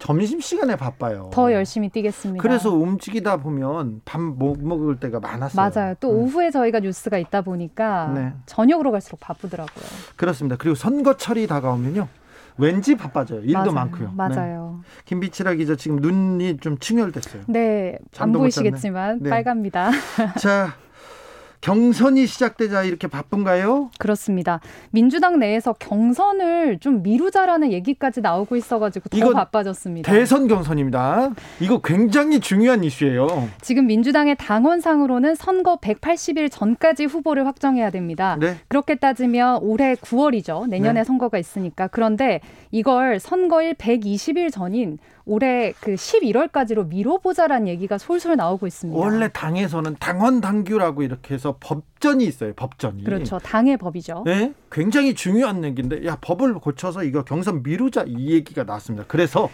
[0.00, 1.30] 점심 시간에 바빠요.
[1.32, 2.42] 더 열심히 뛰겠습니다.
[2.42, 5.70] 그래서 움직이다 보면 밥 못 먹을 때가 많았어요.
[5.70, 5.94] 맞아요.
[6.00, 6.16] 또 음.
[6.24, 8.32] 오후에 저희가 뉴스가 있다 보니까 네.
[8.46, 9.84] 저녁으로 갈수록 바쁘더라고요.
[10.16, 10.56] 그렇습니다.
[10.58, 12.08] 그리고 선거철이 다가오면요.
[12.58, 13.40] 왠지 바빠져요.
[13.40, 13.72] 일도 맞아요.
[13.72, 14.08] 많고요.
[14.08, 14.14] 네.
[14.14, 14.80] 맞아요.
[15.04, 17.44] 김비치라 기자 지금 눈이 좀 충혈됐어요.
[17.48, 19.20] 네, 안 보이시겠지만.
[19.22, 19.30] 네.
[19.30, 19.90] 빨갑니다.
[20.38, 20.74] 자,
[21.62, 23.90] 경선이 시작되자 이렇게 바쁜가요?
[23.98, 24.60] 그렇습니다.
[24.90, 30.10] 민주당 내에서 경선을 좀 미루자라는 얘기까지 나오고 있어가지고 더 바빠졌습니다.
[30.10, 31.30] 대선 경선입니다.
[31.60, 33.48] 이거 굉장히 중요한 이슈예요.
[33.60, 38.36] 지금 민주당의 당원상으로는 선거 180일 전까지 후보를 확정해야 됩니다.
[38.40, 38.56] 네.
[38.66, 40.68] 그렇게 따지면 올해 9월이죠.
[40.68, 41.04] 내년에 네.
[41.04, 41.86] 선거가 있으니까.
[41.86, 42.40] 그런데
[42.72, 48.98] 이걸 선거일 120일 전인 올해 그 11월까지로 미뤄보자라는 얘기가 솔솔 나오고 있습니다.
[48.98, 52.52] 원래 당에서는 당원 당규라고 이렇게 해서 법전이 있어요.
[52.54, 53.04] 법전이.
[53.04, 53.38] 그렇죠.
[53.38, 54.22] 당의 법이죠.
[54.26, 59.04] 네, 굉장히 중요한 얘기인데 야 법을 고쳐서 이거 경선 미루자 이 얘기가 나왔습니다.
[59.08, 59.48] 그래서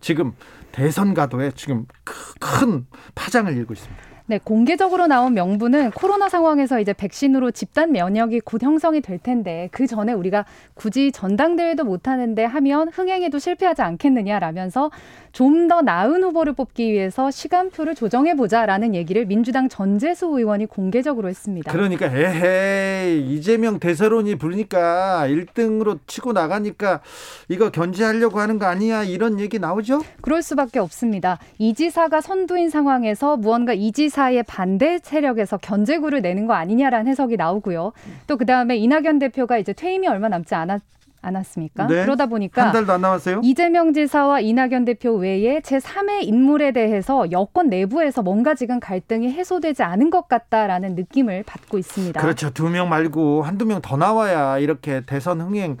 [0.00, 0.32] 지금
[0.72, 4.02] 대선 가도에 지금 크- 큰 파장을 일고 있습니다.
[4.26, 9.86] 네, 공개적으로 나온 명분은 코로나 상황에서 이제 백신으로 집단 면역이 곧 형성이 될 텐데 그
[9.86, 14.90] 전에 우리가 굳이 전당대회도 못 하는데 하면 흥행에도 실패하지 않겠느냐라면서
[15.34, 21.72] 좀 더 나은 후보를 뽑기 위해서 시간표를 조정해 보자라는 얘기를 민주당 전재수 의원이 공개적으로 했습니다.
[21.72, 27.00] 그러니까 에헤이 이재명 대세론이 부르니까 1등으로 치고 나가니까
[27.48, 30.02] 이거 견제하려고 하는 거 아니야 이런 얘기 나오죠?
[30.20, 31.38] 그럴 수밖에 없습니다.
[31.58, 37.92] 이 지사가 선두인 상황에서 무언가 이 지사의 반대 세력에서 견제구를 내는 거 아니냐라는 해석이 나오고요.
[38.26, 40.82] 또 그 다음에 이낙연 대표가 이제 퇴임이 얼마 남지 않았,
[41.24, 41.86] 않았습니까?
[41.86, 42.02] 네.
[42.04, 43.40] 그러다 보니까 한 달도 안 남았어요?
[43.42, 49.82] 이재명 지사와 이낙연 대표 외에 제 3의 인물에 대해서 여권 내부에서 뭔가 지금 갈등이 해소되지
[49.82, 52.20] 않은 것 같다라는 느낌을 받고 있습니다.
[52.20, 52.50] 그렇죠.
[52.50, 55.76] 두 명 말고 한두 명 더 나와야 이렇게 대선 흥행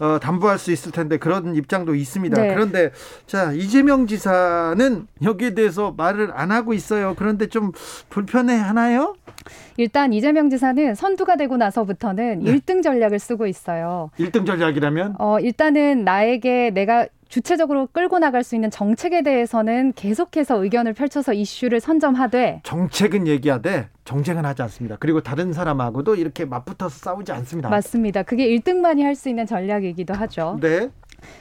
[0.00, 2.40] 어, 담보할 수 있을 텐데 그런 입장도 있습니다.
[2.40, 2.54] 네.
[2.54, 2.90] 그런데
[3.26, 7.14] 자 이재명 지사는 여기에 대해서 말을 안 하고 있어요.
[7.16, 7.72] 그런데 좀
[8.08, 9.14] 불편해 하나요?
[9.76, 12.50] 일단 이재명 지사는 선두가 되고 나서부터는 네.
[12.50, 14.10] 일 1등 전략을 쓰고 있어요.
[14.18, 20.92] 1등 전략이라면 어, 일단은 나에게 내가 주체적으로 끌고 나갈 수 있는 정책에 대해서는 계속해서 의견을
[20.92, 24.96] 펼쳐서 이슈를 선점하되 정책은 얘기하되 정쟁은 하지 않습니다.
[25.00, 27.68] 그리고 다른 사람하고도 이렇게 맞붙어서 싸우지 않습니다.
[27.68, 28.22] 맞습니다.
[28.22, 30.58] 그게 1등만이 할 수 있는 전략이기도 하죠.
[30.60, 30.90] 네.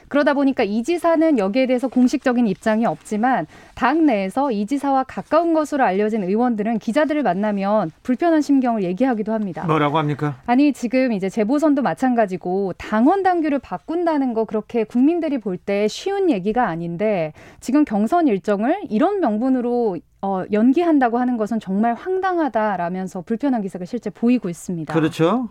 [0.07, 5.83] 그러다 보니까 이 지사는 여기에 대해서 공식적인 입장이 없지만 당 내에서 이 지사와 가까운 것으로
[5.83, 9.65] 알려진 의원들은 기자들을 만나면 불편한 심경을 얘기하기도 합니다.
[9.65, 10.37] 뭐라고 합니까?
[10.45, 16.67] 아니 지금 이제 재보선도 마찬가지고 당원 당규를 바꾼다는 거 그렇게 국민들이 볼 때 쉬운 얘기가
[16.67, 24.09] 아닌데 지금 경선 일정을 이런 명분으로 어, 연기한다고 하는 것은 정말 황당하다라면서 불편한 기사가 실제
[24.09, 24.93] 보이고 있습니다.
[24.93, 25.49] 그렇죠.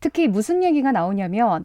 [0.00, 1.64] 특히 무슨 얘기가 나오냐면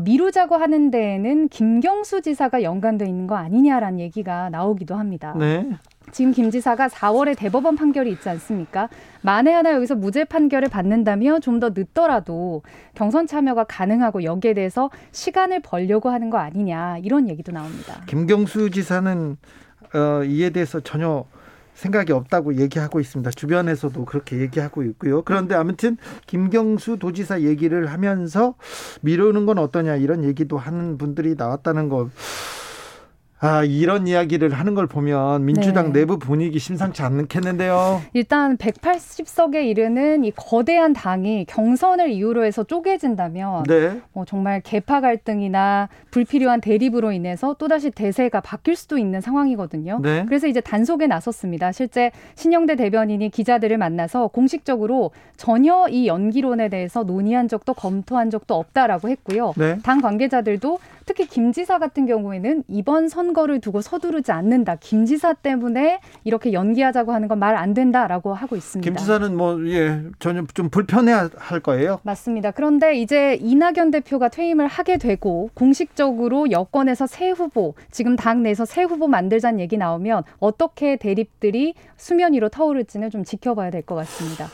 [0.00, 5.34] 미루자고 하는 데에는 김경수 지사가 연관돼 있는 거 아니냐라는 얘기가 나오기도 합니다.
[5.38, 5.68] 네.
[6.12, 8.88] 지금 김 지사가 4월에 대법원 판결이 있지 않습니까?
[9.22, 12.62] 만에 하나 여기서 무죄 판결을 받는다면 좀 더 늦더라도
[12.94, 18.00] 경선 참여가 가능하고 여기에 대해서 시간을 벌려고 하는 거 아니냐 이런 얘기도 나옵니다.
[18.06, 19.36] 김경수 지사는
[19.94, 21.24] 어, 이에 대해서 전혀
[21.74, 23.30] 생각이 없다고 얘기하고 있습니다.
[23.32, 25.22] 주변에서도 그렇게 얘기하고 있고요.
[25.22, 28.54] 그런데 아무튼 김경수 도지사 얘기를 하면서
[29.02, 32.08] 미루는 건 어떠냐 이런 얘기도 하는 분들이 나왔다는 거.
[33.40, 36.00] 아, 이런 이야기를 하는 걸 보면 민주당 네.
[36.00, 38.00] 내부 분위기 심상치 않겠는데요.
[38.12, 44.00] 일단 180석에 이르는 이 거대한 당이 경선을 이유로 해서 쪼개진다면 네.
[44.12, 50.00] 뭐 정말 개파 갈등이나 불필요한 대립으로 인해서 또다시 대세가 바뀔 수도 있는 상황이거든요.
[50.02, 50.24] 네.
[50.26, 51.72] 그래서 이제 단속에 나섰습니다.
[51.72, 59.08] 실제 신영대 대변인이 기자들을 만나서 공식적으로 전혀 이 연기론에 대해서 논의한 적도 검토한 적도 없다라고
[59.08, 59.52] 했고요.
[59.56, 59.78] 네.
[59.82, 64.76] 당 관계자들도 특히 김 지사 같은 경우에는 이번 선거를 두고 서두르지 않는다.
[64.76, 68.88] 김 지사 때문에 이렇게 연기하자고 하는 건 말 안 된다라고 하고 있습니다.
[68.90, 72.00] 김 지사는 뭐 예, 전혀 좀 불편해 할 거예요.
[72.04, 72.50] 맞습니다.
[72.52, 78.82] 그런데 이제 이낙연 대표가 퇴임을 하게 되고 공식적으로 여권에서 새 후보, 지금 당 내에서 새
[78.82, 84.46] 후보 만들자는 얘기 나오면 어떻게 대립들이 수면 위로 타오를지는 좀 지켜봐야 될 것 같습니다.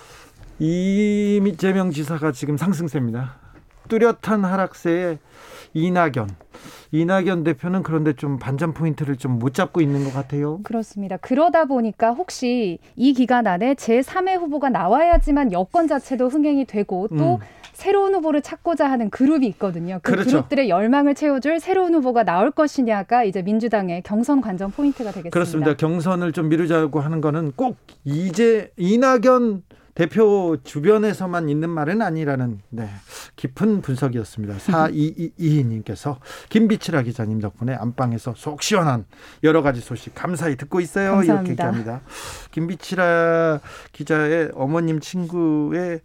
[0.58, 3.36] 이재명 지사가 지금 상승세입니다.
[3.88, 5.18] 뚜렷한 하락세에
[5.74, 6.28] 이낙연.
[6.92, 10.60] 이낙연 대표는 그런데 좀 반전 포인트를 좀 못 잡고 있는 것 같아요.
[10.64, 11.16] 그렇습니다.
[11.16, 17.38] 그러다 보니까 혹시 이 기간 안에 제3의 후보가 나와야지만 여권 자체도 흥행이 되고 또 음.
[17.72, 20.00] 새로운 후보를 찾고자 하는 그룹이 있거든요.
[20.02, 20.30] 그 그렇죠.
[20.30, 25.30] 그룹들의 열망을 채워줄 새로운 후보가 나올 것이냐가 이제 민주당의 경선 관전 포인트가 되겠습니다.
[25.30, 25.76] 그렇습니다.
[25.76, 29.62] 경선을 좀 미루자고 하는 거는 꼭 이제 이낙연
[29.94, 32.88] 대표 주변에서만 있는 말은 아니라는 네,
[33.36, 34.54] 깊은 분석이었습니다.
[34.58, 36.16] 4222님께서
[36.48, 39.04] 김비치라 기자님 덕분에 안방에서 속 시원한
[39.42, 41.14] 여러 가지 소식 감사히 듣고 있어요.
[41.22, 41.50] 이렇게 감사합니다.
[41.64, 42.00] 얘기합니다.
[42.52, 43.60] 김비치라
[43.92, 46.00] 기자의 어머님 친구의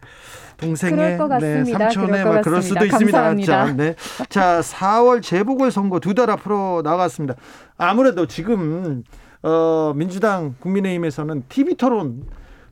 [0.56, 1.64] 동생의 네.
[1.64, 2.84] 삼촌의 그럴 그럴 수도 같습니다.
[2.84, 3.18] 있습니다.
[3.18, 3.66] 감사합니다.
[3.66, 3.94] 자, 네.
[4.28, 7.34] 자, 4월 재보궐 선거 두 달 앞으로 나갔습니다.
[7.76, 9.04] 아무래도 지금
[9.42, 12.22] 어, 민주당 국민의힘에서는 TV 토론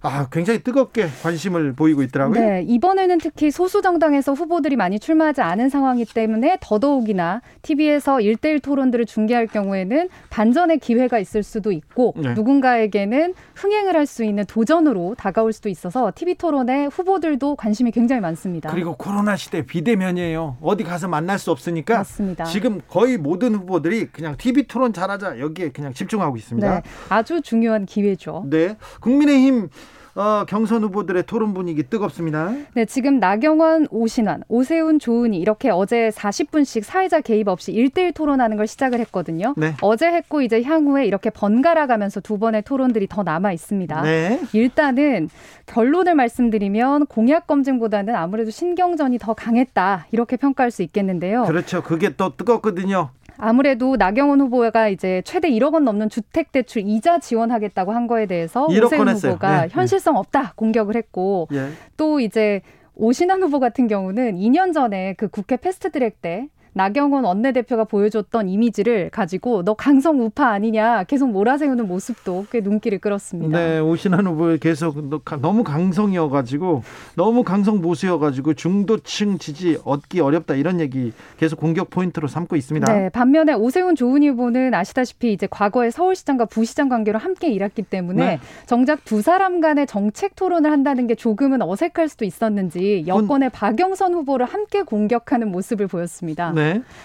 [0.06, 2.38] 아, 굉장히 뜨겁게 관심을 보이고 있더라고요.
[2.38, 9.06] 네, 이번에는 특히 소수 정당에서 후보들이 많이 출마하지 않은 상황이기 때문에 더더욱이나 TV에서 일대일 토론들을
[9.06, 12.34] 중계할 경우에는 반전의 기회가 있을 수도 있고 네.
[12.34, 18.70] 누군가에게는 흥행을 할 수 있는 도전으로 다가올 수도 있어서 TV 토론에 후보들도 관심이 굉장히 많습니다.
[18.70, 20.58] 그리고 코로나 시대 비대면이에요.
[20.60, 22.44] 어디 가서 만날 수 없으니까 맞습니다.
[22.44, 26.70] 지금 거의 모든 후보들이 그냥 TV 토론 잘하자 여기에 그냥 집중하고 있습니다.
[26.74, 28.44] 네, 아주 중요한 기회죠.
[28.50, 28.76] 네.
[29.00, 29.70] 국민의힘
[30.14, 32.52] 어, 경선 후보들의 토론 분위기 뜨겁습니다.
[32.74, 38.66] 네, 지금 나경원, 오신환, 오세훈, 조은희 이렇게 어제 40분씩 사회자 개입 없이 일대일 토론하는 걸
[38.66, 39.54] 시작을 했거든요.
[39.56, 39.74] 네.
[39.80, 44.02] 어제 했고 이제 향후에 이렇게 번갈아 가면서 두 번의 토론들이 더 남아 있습니다.
[44.02, 44.40] 네.
[44.52, 45.28] 일단은
[45.66, 51.44] 결론을 말씀드리면 공약 검증보다는 아무래도 신경전이 더 강했다 이렇게 평가할 수 있겠는데요.
[51.44, 51.82] 그렇죠.
[51.82, 53.10] 그게 또 뜨겁거든요.
[53.36, 58.66] 아무래도 나경원 후보가 이제 최대 1억 원 넘는 주택 대출 이자 지원하겠다고 한 거에 대해서
[58.66, 59.08] 1억 오세훈.
[59.08, 59.68] 후보가 네, 네.
[59.70, 61.70] 현실성 없다 공격을 했고 예.
[61.96, 62.60] 또 이제
[62.94, 69.62] 오신환 후보 같은 경우는 2년 전에 그 국회 패스트트랙 때 나경원 원내대표가 보여줬던 이미지를 가지고
[69.62, 73.56] 너 강성 우파 아니냐 계속 몰아세우는 모습도 꽤 눈길을 끌었습니다.
[73.56, 74.96] 네, 오신환 후보 계속
[75.40, 76.82] 너무 강성이어가지고
[77.16, 82.92] 너무 강성 보수여가지고 중도층 지지 얻기 어렵다 이런 얘기 계속 공격 포인트로 삼고 있습니다.
[82.92, 88.40] 네, 반면에 오세훈 조은희 후보는 아시다시피 이제 과거에 서울시장과 부시장 관계로 함께 일했기 때문에 네.
[88.66, 94.46] 정작 두 사람 간의 정책 토론을 한다는 게 조금은 어색할 수도 있었는지 여권의 박영선 후보를
[94.46, 96.52] 함께 공격하는 모습을 보였습니다.
[96.52, 96.63] 네.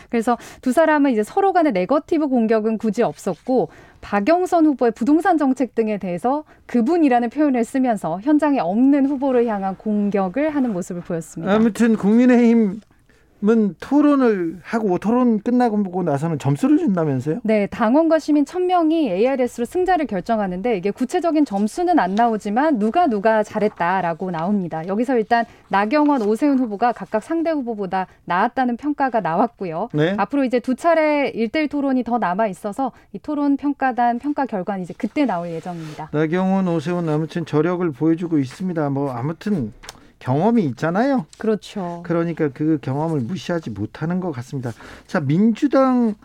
[0.10, 3.70] 그래서 두 사람은 이제 서로 간의 네거티브 공격은 굳이 없었고
[4.02, 10.74] 박영선 후보의 부동산 정책 등에 대해서 그분이라는 표현을 쓰면서 현장에 없는 후보를 향한 공격을 하는
[10.74, 11.54] 모습을 보였습니다.
[11.54, 12.80] 아무튼 국민의힘
[13.48, 17.40] 은 토론을 하고 토론 끝나고 보고 나서는 점수를 준다면서요?
[17.44, 24.32] 네, 당원과 시민 1000명이 ARS로 승자를 결정하는데 이게 구체적인 점수는 안 나오지만 누가 누가 잘했다라고
[24.32, 24.86] 나옵니다.
[24.88, 29.88] 여기서 일단 나경원, 오세훈 후보가 각각 상대 후보보다 나았다는 평가가 나왔고요.
[29.94, 30.16] 네.
[30.18, 34.94] 앞으로 이제 두 차례 일대일 토론이 더 남아 있어서 이 토론 평가단 평가 결과는 이제
[34.98, 36.10] 그때 나올 예정입니다.
[36.12, 38.90] 나경원, 오세훈 아무튼 저력을 보여주고 있습니다.
[38.90, 39.72] 뭐 아무튼
[40.20, 41.26] 경험이 있잖아요.
[41.38, 42.02] 그렇죠.
[42.06, 44.72] 그러니까 그 경험을 무시하지 못하는 것 같습니다.
[45.08, 46.16] 자, 민주당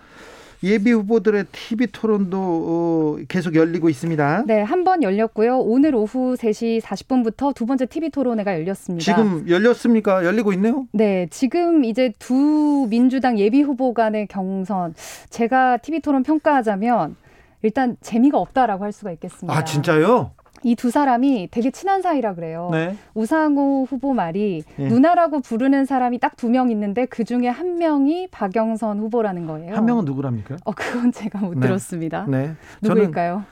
[0.62, 4.44] 예비 후보들의 TV 토론도 어, 계속 열리고 있습니다.
[4.46, 5.58] 네, 한 번 열렸고요.
[5.58, 9.04] 오늘 오후 3시 40분부터 두 번째 TV 토론회가 열렸습니다.
[9.04, 10.24] 지금 열렸습니까?
[10.24, 10.86] 열리고 있네요.
[10.92, 14.94] 네, 지금 이제 두 민주당 예비 후보 간의 경선
[15.30, 17.16] 제가 TV 토론 평가하자면
[17.62, 19.54] 일단 재미가 없다라고 할 수가 있겠습니다.
[19.58, 20.32] 아, 진짜요?
[20.64, 22.70] 이 두 사람이 되게 친한 사이라 그래요.
[22.72, 22.96] 네.
[23.14, 24.88] 우상호 후보 말이 예.
[24.88, 29.74] 누나라고 부르는 사람이 딱 두 명 있는데 그 중에 한 명이 박영선 후보라는 거예요.
[29.76, 30.56] 한 명은 누구랍니까?
[30.64, 31.66] 어 그건 제가 못 네.
[31.66, 32.26] 들었습니다.
[32.28, 32.54] 네.
[32.82, 33.44] 저는 누구일까요?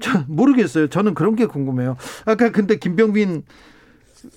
[0.00, 0.88] 저 모르겠어요.
[0.88, 1.96] 저는 그런 게 궁금해요.
[2.24, 3.42] 아까 근데 김병빈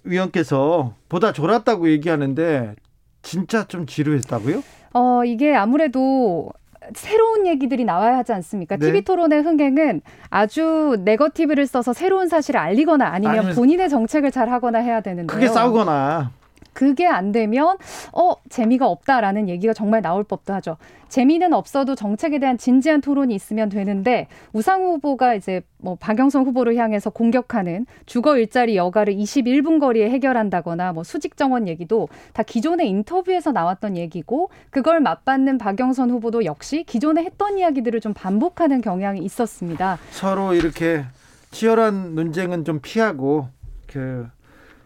[0.04, 2.76] 위원께서 보다 졸았다고 얘기하는데
[3.22, 4.64] 진짜 좀 지루했다고요?
[4.94, 6.50] 어 이게 아무래도
[6.94, 8.78] 새로운 얘기들이 나와야 하지 않습니까?
[8.78, 8.86] 네.
[8.88, 15.02] TV 토론의 흥행은 아주 네거티브를 써서 새로운 사실을 알리거나 아니면 본인의 정책을 잘 하거나 해야
[15.02, 15.28] 되는데요.
[15.28, 16.32] 크게 싸우거나
[16.76, 17.78] 그게 안 되면
[18.12, 20.78] 어 재미가 없다라는 얘기가 정말 나올 법도 하죠.
[21.08, 27.12] 재미는 없어도 정책에 대한 진지한 토론이 있으면 되는데 우상호 후보가 이제 뭐 박영선 후보를 향해서
[27.12, 33.96] 공격하는 주거 일자리 여가를 21분 거리에 해결한다거나 뭐 수직 정원 얘기도 다 기존의 인터뷰에서 나왔던
[33.96, 39.98] 얘기고 그걸 맞받는 박영선 후보도 역시 기존에 했던 이야기들을 좀 반복하는 경향이 있었습니다.
[40.12, 41.06] 서로 이렇게
[41.52, 43.48] 치열한 논쟁은 좀 피하고
[43.88, 44.28] 그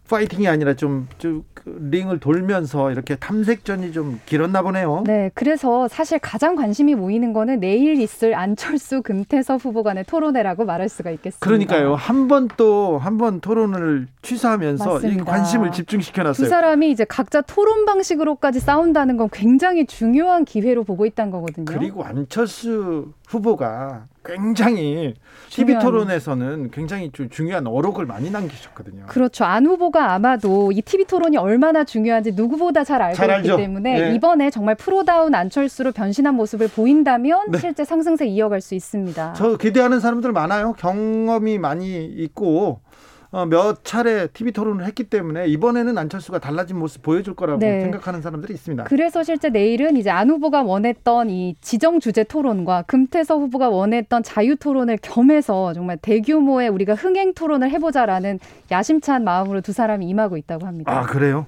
[0.09, 5.03] 파이팅이 아니라 좀, 좀그 링을 돌면서 이렇게 탐색전이 좀 길었나 보네요.
[5.05, 10.89] 네, 그래서 사실 가장 관심이 모이는 거는 내일 있을 안철수 금태섭 후보 간의 토론회라고 말할
[10.89, 11.45] 수가 있겠습니다.
[11.45, 11.95] 그러니까요.
[11.95, 14.99] 한 번 또 한 번 토론을 취소하면서.
[15.25, 16.47] 관심을 집중시켜 두 놨어요.
[16.49, 21.65] 사람이 이제 각자 토론 방식으로까지 싸운다는 건 굉장히 중요한 기회로 보고 있다는 거거든요.
[21.65, 25.13] 그리고 안철수 후보가 굉장히
[25.49, 29.05] TV 토론에서는 굉장히 좀 중요한 어록을 많이 남기셨거든요.
[29.07, 29.45] 그렇죠.
[29.45, 33.55] 안 후보가 아마도 이 TV 토론이 얼마나 중요한지 누구보다 잘 알고 잘 있기.
[33.55, 34.15] 때문에 네.
[34.15, 37.57] 이번에 정말 프로다운 안철수로 변신한 모습을 보인다면 네.
[37.57, 39.33] 실제 상승세 이어갈 수 있습니다.
[39.33, 40.73] 저 기대하는 사람들 많아요.
[40.73, 42.88] 경험이 많이 있고 어,
[43.31, 47.81] 몇 차례 TV 토론을 했기 때문에 이번에는 안철수가 달라진 모습 보여줄 거라고 네.
[47.81, 48.85] 생각하는 사람들이 있습니다.
[48.85, 54.55] 그래서 실제 내일은 이제 안 후보가 원했던 이 지정 주제 토론과 금태섭 후보가 원했던 자유
[54.55, 58.39] 토론을 겸해서 정말 대규모의 우리가 흥행 토론을 해보자라는
[58.71, 60.91] 야심찬 마음으로 두 사람이 임하고 있다고 합니다.
[60.91, 61.45] 아 그래요?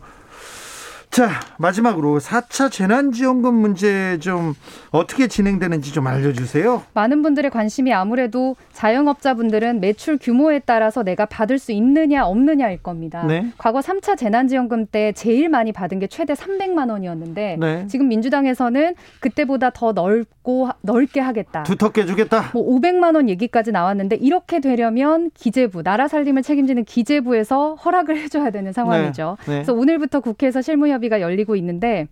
[1.12, 4.54] 자 마지막으로 4차 재난지원금 문제 좀
[4.92, 6.84] 어떻게 진행되는지 좀 알려주세요.
[6.94, 13.26] 많은 분들의 관심이 아무래도 자영업자분들은 매출 규모에 따라서 내가 받을 수 있느냐 없느냐일 겁니다.
[13.26, 13.48] 네.
[13.58, 17.88] 과거 3차 재난지원금 때 제일 많이 받은 게 최대 300만 원이었는데 네.
[17.88, 21.64] 지금 민주당에서는 그때보다 더 넓고 넓게 하겠다.
[21.64, 22.52] 두텁게 주겠다.
[22.54, 28.72] 뭐 500만 원 얘기까지 나왔는데 이렇게 되려면 기재부 나라 살림을 책임지는 기재부에서 허락을 해줘야 되는
[28.72, 29.36] 상황이죠.
[29.42, 29.52] 네.
[29.56, 32.08] 그래서 오늘부터 국회에서 실무 협의가 열리고 있는데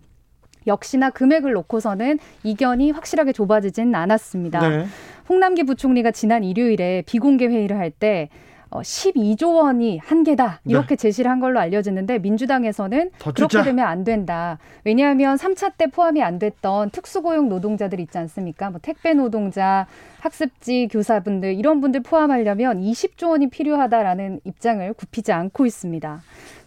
[0.66, 4.68] 역시나 금액을 놓고서는 이견이 확실하게 좁아지진 않았습니다.
[4.68, 4.86] 네.
[5.28, 8.28] 홍남기 부총리가 지난 일요일에 비공개 회의를 할때
[8.72, 13.18] 어, 12조 원이 한계다 이렇게 제시를 한 걸로 알려지는데 민주당에서는 네.
[13.18, 13.62] 더 그렇게.
[13.62, 14.58] 되면 안 된다.
[14.84, 18.70] 왜냐하면 3차 때 포함이 안 됐던 특수고용 노동자들 있지 않습니까?
[18.70, 19.86] 뭐 택배 노동자,
[20.20, 26.20] 학습지 교사분들 이런 분들 포함하려면 20조 원이 필요하다라는 입장을 굽히지 않고 있습니다.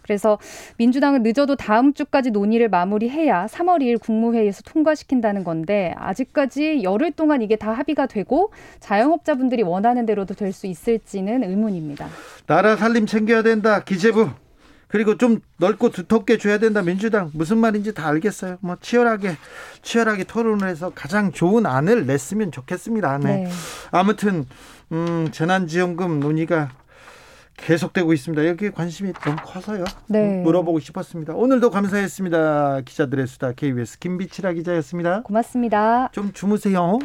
[0.04, 0.38] 그래서
[0.76, 7.56] 민주당은 늦어도 다음 주까지 논의를 마무리해야 3월 2일 국무회의에서 통과시킨다는 건데 아직까지 열흘 동안 이게
[7.56, 12.06] 다 합의가 되고 자영업자분들이 원하는 대로도 될 수 있을지는 의문입니다.
[12.46, 13.80] 나라 살림 챙겨야 된다.
[13.82, 14.30] 기재부.
[14.86, 16.80] 그리고 좀 넓고 두텁게 줘야 된다.
[16.82, 18.58] 민주당 무슨 말인지 다 알겠어요.
[18.60, 19.36] 뭐 치열하게
[19.82, 23.18] 치열하게 토론을 해서 가장 좋은 안을 냈으면 좋겠습니다.
[23.18, 23.36] 네.
[23.38, 23.50] 네.
[23.90, 24.46] 아무튼
[24.92, 26.70] 음, 재난지원금 논의가
[27.56, 28.46] 계속되고 있습니다.
[28.46, 29.84] 여기에 관심이 너무 커서요.
[30.08, 30.40] 네.
[30.42, 31.34] 물어보고 싶었습니다.
[31.34, 32.82] 오늘도 감사했습니다.
[32.82, 35.22] 기자들의 수다 KBS 김비치라 기자였습니다.
[35.22, 36.08] 고맙습니다.
[36.12, 36.98] 좀 주무세요.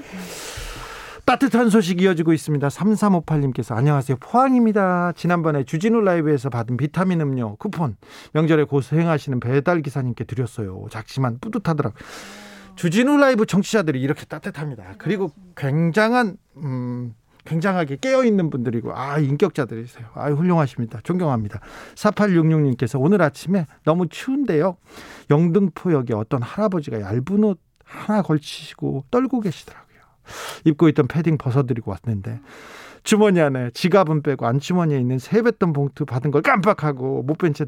[1.25, 2.67] 따뜻한 소식 이어지고 있습니다.
[2.69, 4.17] 3358님께서 안녕하세요.
[4.17, 5.12] 포항입니다.
[5.15, 7.97] 지난번에 주진우 라이브에서 받은 비타민 음료 쿠폰
[8.33, 10.88] 명절에 고생하시는 배달 기사님께 드렸어요.
[10.89, 11.99] 작지만 뿌듯하더라고요.
[12.75, 14.95] 주진우 라이브 청취자들이 이렇게 따뜻합니다.
[14.97, 17.13] 그리고 굉장한 음
[17.45, 20.08] 굉장하게 깨어 있는 분들이고 아 인격자들이세요.
[20.13, 20.99] 아 훌륭하십니다.
[21.04, 21.60] 존경합니다.
[21.95, 24.78] 4866님께서 오늘 아침에 너무 추운데요.
[25.30, 29.99] 영등포역에 어떤 할아버지가 얇은 옷 하나 걸치시고 떨고 계시더라고요.
[30.65, 32.39] 입고 있던 패딩 벗어드리고 왔는데
[33.04, 37.65] 주머니 안에 지갑은 빼고 안주머니에 있는 세뱃돈 봉투 받은 걸 깜빡하고 못뺀채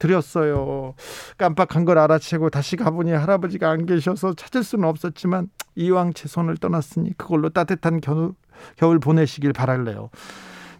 [0.00, 0.94] 드렸어요.
[1.36, 7.16] 깜빡한 걸 알아채고 다시 가보니 할아버지가 안 계셔서 찾을 수는 없었지만 이왕 제 손을 떠났으니
[7.16, 8.32] 그걸로 따뜻한 겨울,
[8.76, 10.10] 겨울 보내시길 바랄래요.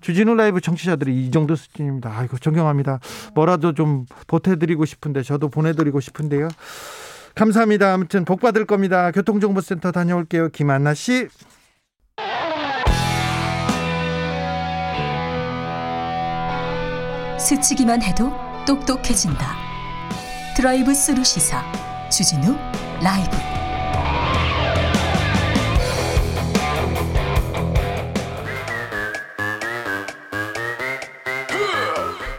[0.01, 2.11] 주진우 라이브 청취자들이 이 정도 수준입니다.
[2.17, 3.01] 아이고 존경합니다.
[3.35, 6.49] 뭐라도 좀 보태드리고 싶은데 저도 보내드리고 싶은데요.
[7.35, 7.93] 감사합니다.
[7.95, 9.11] 아무튼 복 받을 겁니다.
[9.11, 10.49] 교통정보센터 다녀올게요.
[10.49, 11.29] 김한나 씨.
[17.39, 18.33] 스치기만 해도
[18.67, 19.57] 똑똑해진다.
[20.57, 21.63] 드라이브 스루 시사
[22.11, 22.55] 주진우
[23.03, 23.60] 라이브.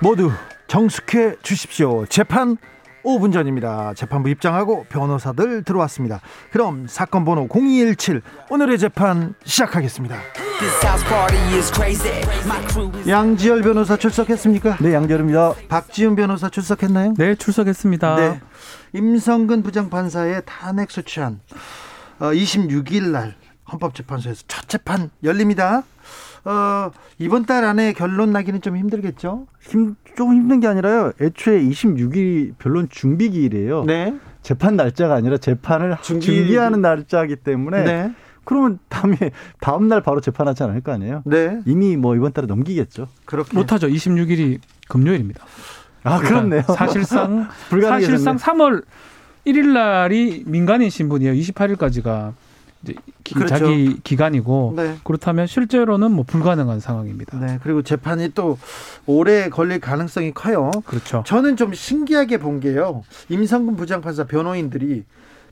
[0.02, 0.32] 모두
[0.68, 2.06] 정숙해 주십시오.
[2.08, 2.58] 재판
[3.04, 3.94] 5분 전입니다.
[3.94, 6.22] 재판부 입장하고 변호사들 들어왔습니다.
[6.52, 10.18] 그럼 사건 번호 0217 오늘의 재판 시작하겠습니다.
[13.08, 14.78] 양지열 변호사 출석했습니까?
[14.82, 15.54] 네, 양지열입니다.
[15.68, 17.14] 박지훈 변호사 출석했나요?
[17.18, 18.16] 네, 출석했습니다.
[18.16, 18.40] 네.
[18.94, 21.40] 임성근 부장판사의 탄핵 소추안
[22.20, 23.36] 어, 26일 날
[23.72, 25.84] 헌법재판소에서 첫 재판 열립니다.
[26.44, 29.48] 어, 이번 달 안에 결론 나기는 좀 힘들겠죠?
[29.62, 31.12] 힘, 좀 힘든 게 아니라요.
[31.22, 33.84] 애초에 26일이 변론 준비 기일이에요.
[33.86, 34.16] 네.
[34.42, 38.12] 재판 날짜가 아니라 재판을 준비- 준비 하는 날짜이기 때문에 네.
[38.44, 39.16] 그러면 다음에
[39.60, 41.22] 다음 날 바로 재판하지 않을 거 아니에요.
[41.26, 41.60] 네.
[41.68, 43.08] 이미 뭐 이번 달에 넘기겠죠.
[43.26, 43.88] 그렇게 못하죠.
[43.88, 45.44] 26일이 금요일입니다.
[46.04, 46.64] 아, 그렇네요.
[46.64, 47.48] 사실상.
[47.70, 48.84] 사실상 3월
[49.46, 51.34] 1일 날이 민간인 신분이에요.
[51.34, 52.34] 28일까지가
[52.84, 53.56] 이제 기- 그렇죠.
[53.56, 54.96] 자기 기간이고 네.
[55.04, 57.38] 그렇다면 실제로는 뭐 불가능한 상황입니다.
[57.40, 57.60] 네.
[57.62, 58.58] 그리고 재판이 또
[59.06, 60.72] 오래 걸릴 가능성이 커요.
[60.86, 61.24] 그렇죠.
[61.26, 63.04] 저는 좀 신기하게 본 게요.
[63.30, 65.04] 임성근 부장판사 변호인들이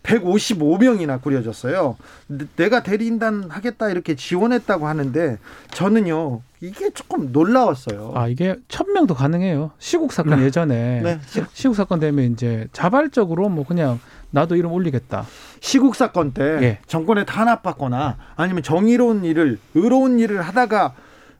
[0.03, 1.97] 155명이나 꾸려졌어요.
[2.27, 5.37] 내- 내가 대리인단 하겠다 이렇게 지원했다고 하는데
[5.71, 8.13] 저는요 이게 조금 놀라웠어요.
[8.15, 9.71] 아 이게 천 명도 가능해요.
[9.79, 11.19] 시국 사건 예전에 네.
[11.53, 13.99] 시국 사건 되면 이제 자발적으로 뭐 그냥
[14.31, 15.25] 나도 이름 올리겠다.
[15.59, 16.79] 시국 사건 때 예.
[16.87, 20.93] 정권에 탄압받거나 아니면 정의로운 일을 의로운 일을 하다가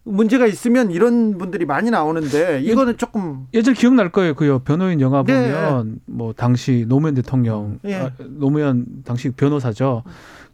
[0.04, 4.34] 문제가 있으면 이런 분들이 많이 나오는데 이거는 조금 예전 기억날 거예요.
[4.34, 5.52] 그 변호인 영화 네.
[5.52, 7.96] 보면 뭐 당시 노무현 대통령 예.
[7.96, 10.04] 아, 노무현 당시 변호사죠.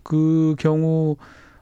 [0.04, 1.16] 그 경우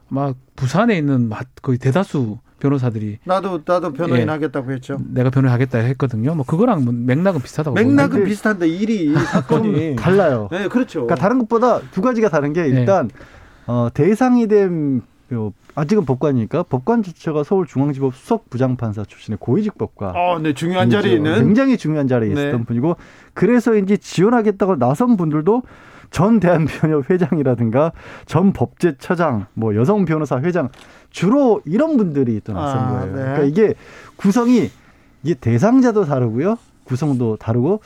[0.08, 4.30] 막 부산에 있는 막 거의 대다수 변호사들이 나도 나도 변호인 예.
[4.30, 4.98] 하겠다고 했죠.
[5.06, 6.34] 내가 변호하겠다 했거든요.
[6.34, 10.48] 뭐 그거랑 뭐 맥락은 비슷하다고 맥락은 보는데 비슷한데 일이 사건이 달라요.
[10.50, 11.06] 네 그렇죠.
[11.06, 13.10] 그러니까 다른 것보다 두 가지가 다른 게 일단
[13.66, 20.14] 어, 대상이 된 요, 아직은 법관이니까 법관 자체가 서울중앙지법 수석 부장판사 출신의 고위직 법관.
[20.16, 22.64] 어, 네 중요한 자리에 있는 굉장히 중요한 자리에 있었던 네.
[22.64, 22.96] 분이고
[23.34, 25.62] 그래서인지 지원하겠다고 나선 분들도
[26.10, 27.92] 전 대한변협 회장이라든가
[28.26, 30.68] 전 법제처장, 뭐 여성 변호사 회장
[31.10, 33.06] 주로 이런 분들이 또 나선 아, 거예요.
[33.06, 33.12] 네.
[33.22, 33.74] 그러니까 이게
[34.16, 34.70] 구성이
[35.22, 37.80] 이게 대상자도 다르고요, 구성도 다르고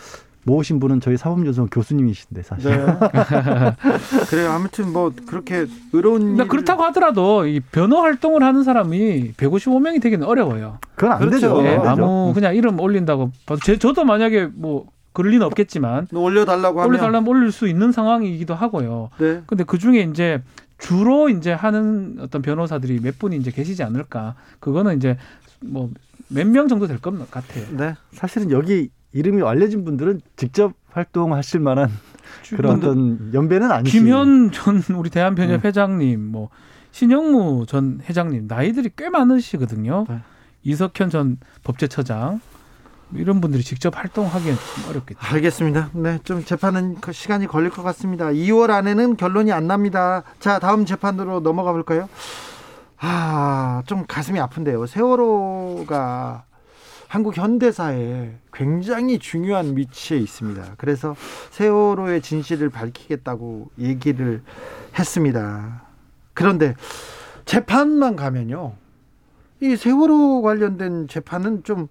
[0.44, 2.70] 모으신 분은 저희 사법연수원 교수님이신데 사실.
[2.70, 2.87] 네.
[4.31, 4.50] 그래요.
[4.50, 10.78] 아무튼 뭐 그렇게 의로운 일을- 그렇다고 하더라도 이 변호 활동을 하는 사람이 155명이 되기는 어려워요.
[10.94, 11.35] 그건 안 그렇죠.
[11.37, 11.62] 되죠.
[11.64, 11.88] 예, 안 되죠.
[11.90, 13.31] 아무 그냥 이름 올린다고
[13.62, 19.11] 제, 저도 만약에 뭐 그럴 리는 없겠지만 올려달라고 하면 올려달라면 올릴 수 있는 상황이기도 하고요.
[19.18, 19.42] 네.
[19.47, 20.42] 근데 그 중에 이제
[20.79, 24.35] 주로 이제 하는 어떤 변호사들이 몇 분이 이제 계시지 않을까.
[24.61, 25.16] 그거는 이제
[25.61, 25.90] 뭐
[26.31, 27.64] 몇 명 정도 될 것 같아요.
[27.77, 27.94] 네.
[28.12, 31.90] 사실은 여기 이름이 알려진 분들은 직접 활동하실 만한
[32.51, 33.99] 그런 어떤 연배는 아니시.
[33.99, 35.68] 김현 전 우리 대한변협 네.
[35.68, 36.51] 회장님, 뭐
[36.92, 40.05] 신영무 전 회장님 나이들이 꽤 많으시거든요.
[40.09, 40.21] 네.
[40.64, 42.40] 이석현 전 법제처장 뭐
[43.14, 45.18] 이런 분들이 직접 활동하기엔 좀 어렵겠죠.
[45.21, 45.90] 알겠습니다.
[45.94, 48.27] 네, 좀 재판은 그 시간이 걸릴 것 같습니다.
[48.27, 50.23] 2월 안에는 결론이 안 납니다.
[50.40, 52.09] 자, 다음 재판으로 넘어가 볼까요?
[52.99, 54.87] 아, 좀 가슴이 아픈데요.
[54.87, 56.44] 세월호가
[57.07, 60.75] 한국 현대사에 굉장히 중요한 위치에 있습니다.
[60.77, 61.16] 그래서
[61.51, 64.42] 세월호의 진실을 밝히겠다고 얘기를
[64.99, 65.83] 했습니다.
[66.35, 66.75] 그런데
[67.47, 68.75] 재판만 가면요.
[69.61, 71.88] 이 세월호 관련된 재판은 좀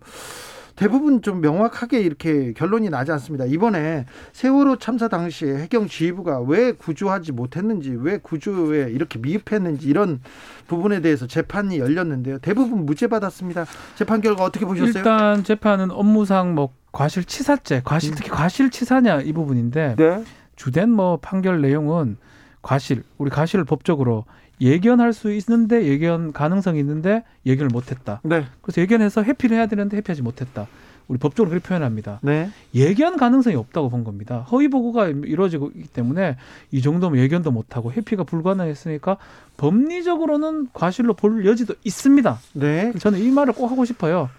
[0.78, 3.46] 대부분 좀 명확하게 이렇게 결론이 나지 않습니다.
[3.46, 10.22] 이번에 세월호 참사 당시에 해경 지휘부가 왜 구조하지 못했는지, 왜 구조에 이렇게 미흡했는지 이런
[10.68, 12.38] 부분에 대해서 재판이 열렸는데요.
[12.40, 13.66] 대부분 무죄 받았습니다.
[13.96, 14.94] 재판 결과 어떻게 보셨어요?
[14.96, 20.24] 일단 재판은 업무상 뭐 과실치사죄, 과실 특히 과실치사냐 이 부분인데 네.
[20.56, 22.18] 주된 뭐 판결 내용은
[22.62, 24.26] 과실, 우리 과실을 법적으로
[24.62, 28.22] 예견할 수 있는데 예견 가능성이 있는데 예견을 못했다.
[28.24, 28.46] 네.
[28.62, 30.68] 그래서 예견해서 회피를 해야 되는데 회피하지 못했다.
[31.08, 32.20] 우리 법적으로 그렇게 표현합니다.
[32.22, 32.50] 네.
[32.76, 34.40] 예견 가능성이 없다고 본 겁니다.
[34.52, 36.36] 허위 보고가 이루어지고 있기 때문에
[36.72, 39.18] 이 정도면 예견도 못하고 회피가 불가능했으니까
[39.56, 42.38] 법리적으로는 과실로 볼 여지도 있습니다.
[42.54, 42.94] 네.
[43.00, 44.30] 저는 이 말을 꼭 하고 싶어요.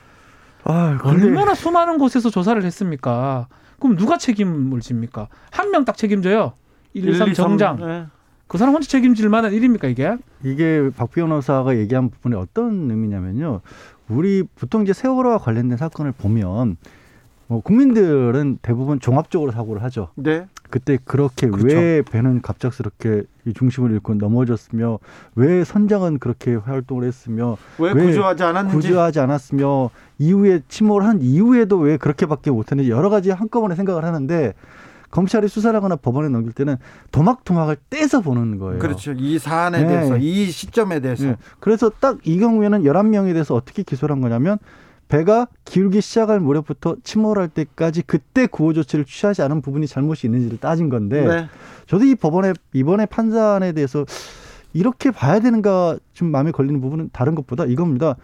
[0.64, 3.46] 아, 근데 얼마나 수많은 곳에서 조사를 했습니까?
[3.78, 5.28] 그럼 누가 책임을 집니까?
[5.50, 6.52] 한 명 딱 책임져요.
[6.94, 7.76] 1, 2, 3 정장.
[7.78, 8.06] 네.
[8.48, 10.16] 그 사람 혼자 책임질 만한 일입니까 이게?
[10.42, 13.60] 이게 박 변호사가 얘기한 부분이 어떤 의미냐면요.
[14.08, 16.78] 우리 보통 이제 세월호와 관련된 사건을 보면
[17.46, 20.08] 뭐 국민들은 대부분 종합적으로 사고를 하죠.
[20.16, 20.46] 네.
[20.70, 21.76] 그때 그렇게 그렇죠.
[21.76, 24.98] 왜 배는 갑작스럽게 이 중심을 잃고 넘어졌으며
[25.34, 28.76] 왜 선장은 그렇게 활동을 했으며 왜, 왜 구조하지 않았는지.
[28.76, 34.52] 구조하지 않았으며 이후에 침몰을 한 이후에도 왜 그렇게밖에 못했는지 여러 가지 한꺼번에 생각을 하는데
[35.10, 36.76] 검찰이 수사를 하거나 법원에 넘길 때는
[37.12, 38.78] 도막도막을 떼서 보는 거예요.
[38.78, 39.12] 그렇죠.
[39.12, 39.88] 이 사안에 네.
[39.88, 41.28] 대해서, 이 시점에 대해서.
[41.28, 41.36] 예.
[41.60, 44.58] 그래서 딱 이 경우에는 11명에 대해서 어떻게 기소를 한 거냐면
[45.08, 50.90] 배가 기울기 시작할 무렵부터 침몰할 때까지 그때 구호 조치를 취하지 않은 부분이 잘못이 있는지를 따진
[50.90, 51.48] 건데 네.
[51.86, 54.04] 저도 이 법원의 이번에 판단에 대해서
[54.74, 58.16] 이렇게 봐야 되는가 좀 마음에 걸리는 부분은 다른 것보다 이겁니다.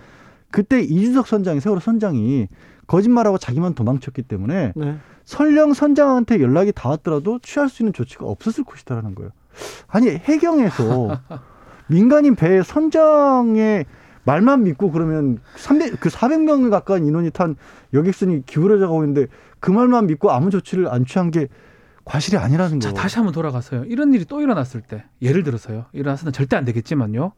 [0.50, 2.48] 그때 이주석 선장이 세월호 선장이
[2.86, 4.98] 거짓말하고 자기만 도망쳤기 때문에 네.
[5.24, 9.30] 설령 선장한테 연락이 닿았더라도 취할 수 있는 조치가 없었을 것이다라는 거예요.
[9.88, 11.20] 아니 해경에서
[11.88, 13.86] 민간인 배 선장의
[14.24, 17.56] 말만 믿고 그러면 300, 그 400명 가까운 인원이 탄
[17.92, 19.26] 여객선이 기울어져 가고 있는데
[19.60, 21.48] 그 말만 믿고 아무 조치를 안 취한 게
[22.04, 23.02] 과실이 아니라는 자 거예요.
[23.02, 23.84] 다시 한번 돌아가서요.
[23.84, 25.86] 이런 일이 또 일어났을 때 예를 들어서요.
[25.92, 27.32] 일어나서는 절대 안 되겠지만요.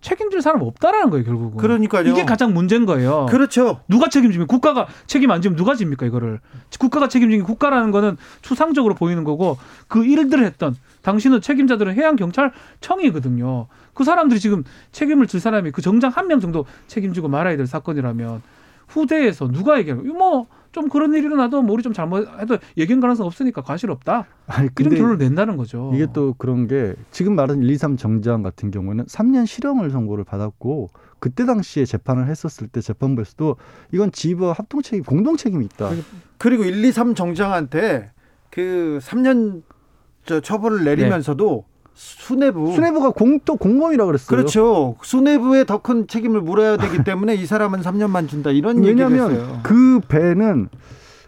[0.00, 1.58] 책임질 사람 없다라는 거예요 결국은.
[1.58, 2.08] 그러니까요.
[2.10, 3.26] 이게 가장 문제인 거예요.
[3.28, 3.80] 그렇죠.
[3.88, 6.40] 누가 책임지면 국가가 책임 안 지면 누가 집니까 이거를
[6.78, 9.58] 국가가 책임지는 국가라는 거는 추상적으로 보이는 거고
[9.88, 13.66] 그 일들을 했던 당신은 책임자들은 해양 경찰청이거든요.
[13.94, 18.42] 그 사람들이 지금 책임을 질 사람이 그 정장 한 명 정도 책임지고 말아야 될 사건이라면
[18.88, 23.62] 후대에서 누가 얘기하는 뭐 좀 그런 일이 일어나도 뭐 우리 좀 잘못해도 예견 가능성 없으니까
[23.62, 24.26] 과실 없다.
[24.46, 25.90] 아니 이런 결론을 낸다는 거죠.
[25.94, 30.24] 이게 또 그런 게 지금 말한 1, 2, 3 정장 같은 경우는 3년 실형을 선고를
[30.24, 33.56] 받았고 그때 당시에 재판을 했었을 때 재판부에서도
[33.92, 35.90] 이건 지휘부와 합동 책임, 공동 책임이 있다.
[36.36, 38.12] 그리고 1, 2, 3 정장한테
[38.50, 39.62] 그 3년
[40.26, 41.64] 저 처벌을 내리면서도
[41.98, 44.28] 수뇌부 수뇌부가 공또 공범이라 그랬어요.
[44.28, 44.94] 그렇죠.
[45.02, 49.62] 수뇌부에 더 큰 책임을 물어야 되기 때문에 이 사람은 3년만 준다 이런 얘기를 왜냐하면.
[49.64, 50.68] 그 배는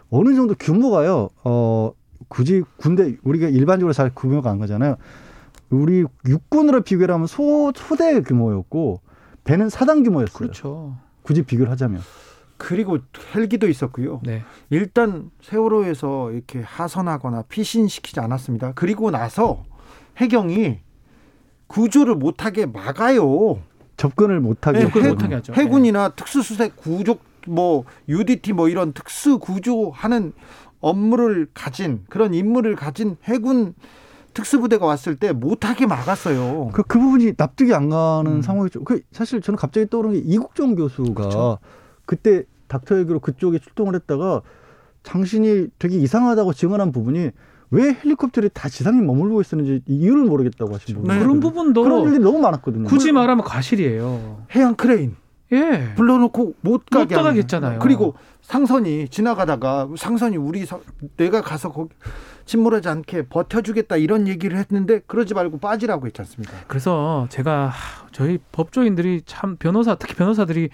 [0.09, 1.29] 어느 정도 규모가요.
[1.43, 1.91] 어
[2.29, 4.95] 굳이 군대 우리가 일반적으로 잘 규모가 안 가잖아요.
[5.71, 9.01] 우리 육군으로 비교를 하면 소 소대 규모였고
[9.43, 10.37] 배는 사당 규모였어요.
[10.37, 10.95] 그렇죠.
[11.23, 12.01] 굳이 비교를 하자면.
[12.57, 12.99] 그리고
[13.35, 14.21] 헬기도 있었고요.
[14.23, 14.43] 네.
[14.69, 18.73] 일단 세월호에서 이렇게 하선하거나 피신시키지 않았습니다.
[18.75, 19.63] 그리고 나서
[20.17, 20.79] 해경이
[21.67, 23.59] 구조를 못하게 막아요.
[23.97, 25.53] 접근을 못하게 네, 접근을 해- 못하게 하죠.
[25.53, 30.33] 해군이나 특수수색 구조 뭐 UDT 뭐 이런 특수 구조하는
[30.79, 33.73] 업무를 가진 그런 임무를 가진 해군
[34.33, 36.69] 특수부대가 왔을 때 못하게 막았어요.
[36.73, 38.41] 그, 그 부분이 납득이 안 가는 음.
[38.41, 38.83] 상황이죠.
[38.83, 41.57] 그 사실 저는 갑자기 떠오르는 게 이국종 교수가 그렇죠.
[42.05, 44.41] 그때 닥터 헬기로 그쪽에 출동을 했다가
[45.03, 47.31] 당신이 되게 이상하다고 증언한 부분이
[47.71, 51.09] 왜 헬리콥터들이 다 지상에 머물고 있었는지 이유를 모르겠다고 하신 부분.
[51.13, 51.19] 네.
[51.21, 52.83] 그런 부분도 그런 일이 너무 많았거든요.
[52.87, 54.43] 굳이 말하면 과실이에요.
[54.55, 55.15] 해양 크레인
[55.53, 55.93] 예.
[55.95, 57.35] 불러놓고 못 가게 하는.
[57.37, 57.79] 했잖아요.
[57.79, 60.79] 그리고 상선이 지나가다가 상선이 우리 사-
[61.17, 61.89] 내가 가서 거기
[62.45, 66.53] 침몰하지 않게 버텨주겠다 이런 얘기를 했는데 그러지 말고 빠지라고 했지 않습니까?
[66.67, 70.69] 그래서 제가 하, 저희 법조인들이 참 변호사 특히 변호사들이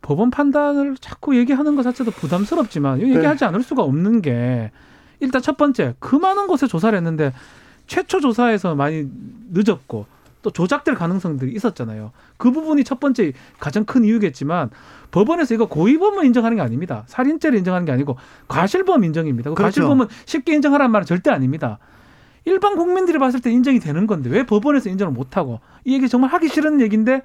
[0.00, 3.16] 법원 판단을 자꾸 얘기하는 것 자체도 부담스럽지만 이거 네.
[3.16, 4.70] 얘기하지 않을 수가 없는 게
[5.24, 7.32] 일단 첫 번째 그 많은 곳에 조사를 했는데
[7.86, 9.08] 최초 조사에서 많이
[9.50, 10.06] 늦었고
[10.42, 12.12] 또 조작될 가능성들이 있었잖아요.
[12.36, 14.70] 그 부분이 첫 번째 가장 큰 이유겠지만
[15.10, 17.04] 법원에서 이거 고의범을 인정하는 게 아닙니다.
[17.06, 18.16] 살인죄를 인정하는 게 아니고
[18.48, 19.50] 과실범 인정입니다.
[19.50, 19.80] 그 그렇죠.
[19.80, 21.78] 과실범은 쉽게 인정하라는 말은 절대 아닙니다.
[22.44, 26.48] 일반 국민들이 봤을 때 인정이 되는 건데 왜 법원에서 인정을 못하고 이 얘기 정말 하기
[26.48, 27.22] 싫은 얘기인데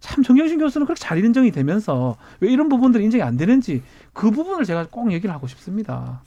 [0.00, 3.82] 참 정영신 교수는 그렇게 잘 인정이 되면서 왜 이런 부분들이 인정이 안 되는지
[4.14, 6.22] 그 부분을 제가 꼭 얘기를 하고 싶습니다.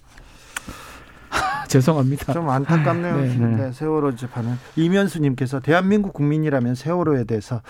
[1.30, 2.34] 하, 죄송합니다.
[2.34, 3.18] 좀 안타깝네요.
[3.18, 3.38] 네.
[3.38, 7.62] 네, 세월호 재판은 이면수님께서 대한민국 국민이라면 세월호에 대해서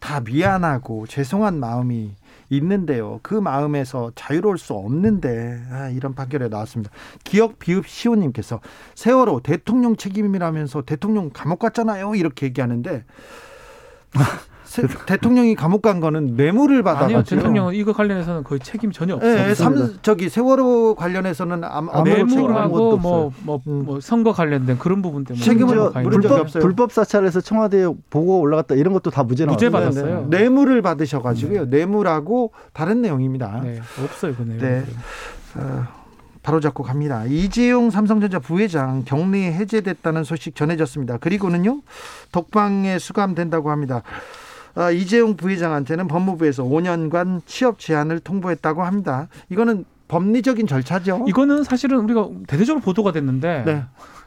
[0.00, 2.14] 다 미안하고 죄송한 마음이
[2.50, 3.20] 있는데요.
[3.22, 6.92] 그 마음에서 자유로울 수 없는데 아, 이런 판결에 나왔습니다.
[7.24, 8.60] 기억 비읍 시호님께서
[8.94, 12.14] 세월호 대통령 책임이라면서 대통령 감옥 갔잖아요.
[12.14, 13.04] 이렇게 얘기하는데
[14.74, 19.34] 세- 대통령이 감옥 간 거는 뇌물을 받아가지고 아니요, 대통령은 이거 관련해서는 거의 책임 전혀 없어요.
[19.46, 23.84] 네, 삼, 저기 세월호 관련해서는 아무 책임 뇌물하고 아무것도 뭐, 뭐, 음.
[23.84, 26.60] 뭐 선거 관련된 그런 부분 때문에 책임을 불법 없어요.
[26.60, 30.02] 불법 사찰에서 청와대에 보고 올라갔다 이런 것도 다 무죄 무죄 나왔어요.
[30.04, 30.26] 받았어요.
[30.28, 31.66] 네, 뇌물을 받으셔가지고요.
[31.66, 33.60] 뇌물하고 다른 내용입니다.
[33.62, 34.58] 네, 없어요 그 내용.
[34.58, 34.84] 네.
[35.56, 35.86] 어,
[36.42, 37.24] 바로 잡고 갑니다.
[37.26, 41.18] 이재용 삼성전자 부회장 격리 해제됐다는 소식 전해졌습니다.
[41.18, 41.80] 그리고는요
[42.32, 44.02] 독방에 수감된다고 합니다.
[44.74, 49.28] 아, 이재용 부회장한테는 법무부에서 5년간 취업 제한을 통보했다고 합니다.
[49.48, 51.24] 이거는 법리적인 절차죠.
[51.28, 53.84] 이거는 사실은 우리가 대대적으로 보도가 됐는데 네.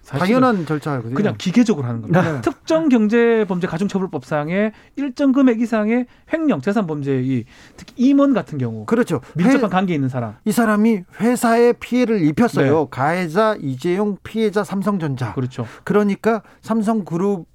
[0.07, 1.13] 당연한 절차거든요.
[1.13, 2.21] 그냥 기계적으로 하는 겁니다.
[2.21, 2.41] 네.
[2.41, 7.43] 특정 경제 범죄 가중처벌법상의 일정 금액 이상의 횡령 재산 범죄 이
[7.75, 9.19] 특히 임원 같은 경우 그렇죠.
[9.35, 12.79] 밀접한 회- 관계 있는 사람 이 사람이 회사에 피해를 입혔어요.
[12.79, 12.87] 네.
[12.89, 15.33] 가해자 이재용, 피해자 삼성전자.
[15.33, 15.67] 그렇죠.
[15.83, 17.45] 그러니까 삼성그룹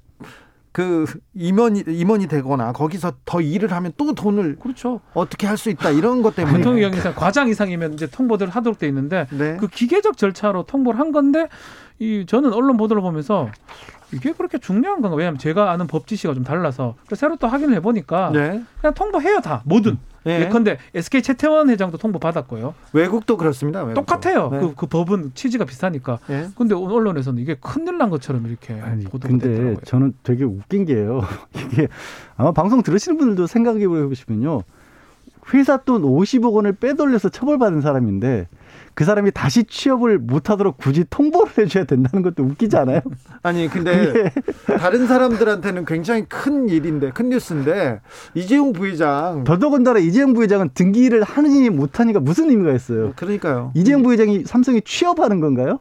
[0.72, 1.04] 그
[1.34, 5.00] 임원이 임원이 되거나 거기서 더 일을 하면 또 돈을 그렇죠.
[5.14, 8.88] 어떻게 할 수 있다 이런 것 때문에 경우 이상 과장 이상이면 이제 통보를 하도록 돼
[8.88, 9.56] 있는데 네.
[9.58, 11.48] 그 기계적 절차로 통보를 한 건데
[11.98, 13.48] 이 저는 언론 보도를 보면서
[14.12, 15.16] 이게 그렇게 중요한 건가?
[15.16, 18.62] 왜냐하면 제가 아는 법 지시가 좀 달라서 새로 또 확인을 해보니까 네.
[18.80, 19.92] 그냥 통보해요 다 뭐든.
[19.92, 19.98] 네.
[20.26, 22.74] 예컨대 SK 채태원 회장도 통보 받았고요.
[22.92, 23.80] 외국도 그렇습니다.
[23.80, 24.00] 외국도.
[24.00, 24.50] 똑같아요.
[24.50, 24.60] 네.
[24.60, 26.18] 그, 그 법은 취지가 비슷하니까.
[26.28, 26.48] 네.
[26.56, 29.76] 근데 오늘 언론에서는 이게 큰일 난 것처럼 이렇게 아니, 보도가 근데 됐더라고요.
[29.84, 31.22] 저는 되게 웃긴 게요.
[31.54, 31.88] 이게
[32.36, 34.62] 아마 방송 들으시는 분들도 생각해 보시면요.
[35.54, 38.46] 회사 돈 50억 원을 빼돌려서 처벌받은 사람인데
[38.94, 43.00] 그 사람이 다시 취업을 못하도록 굳이 통보를 해줘야 된다는 것도 웃기지 않아요?
[43.42, 44.30] 아니 근데
[44.78, 48.00] 다른 사람들한테는 굉장히 큰 일인데 큰 뉴스인데
[48.34, 53.12] 이재용 부회장 더더군다나 이재용 부회장은 등기를 하느니 못하니까 무슨 의미가 있어요?
[53.16, 53.72] 그러니까요.
[53.74, 55.80] 이재용 부회장이 삼성에 취업하는 건가요?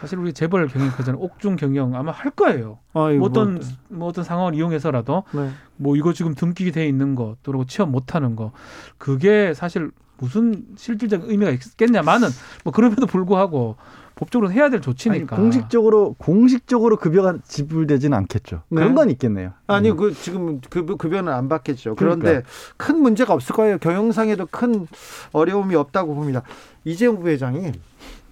[0.00, 2.78] 사실 우리 재벌 경영처는 옥중 경영 아마 할 거예요.
[2.92, 5.50] 아이고, 뭐 어떤 뭐 어떤 상황을 이용해서라도 네.
[5.76, 8.52] 뭐 이거 지금 등기 돼 있는 거 그리고 취업 못하는 거
[8.98, 12.28] 그게 사실 무슨 실질적 의미가 있겠냐마는
[12.64, 13.76] 뭐 그럼에도 불구하고
[14.16, 15.36] 법적으로 해야 될 아니, 조치니까.
[15.36, 18.62] 공식적으로 공식적으로 급여가 지불되지는 않겠죠.
[18.70, 18.80] 네.
[18.80, 19.52] 그런 건 있겠네요.
[19.66, 19.96] 아니 음.
[19.96, 21.96] 그 지금 급여, 급여는 안 받겠죠.
[21.96, 22.48] 그런데 그러니까.
[22.78, 23.76] 큰 문제가 없을 거예요.
[23.78, 24.88] 경영상에도 큰
[25.32, 26.42] 어려움이 없다고 봅니다.
[26.84, 27.72] 이재용 부회장이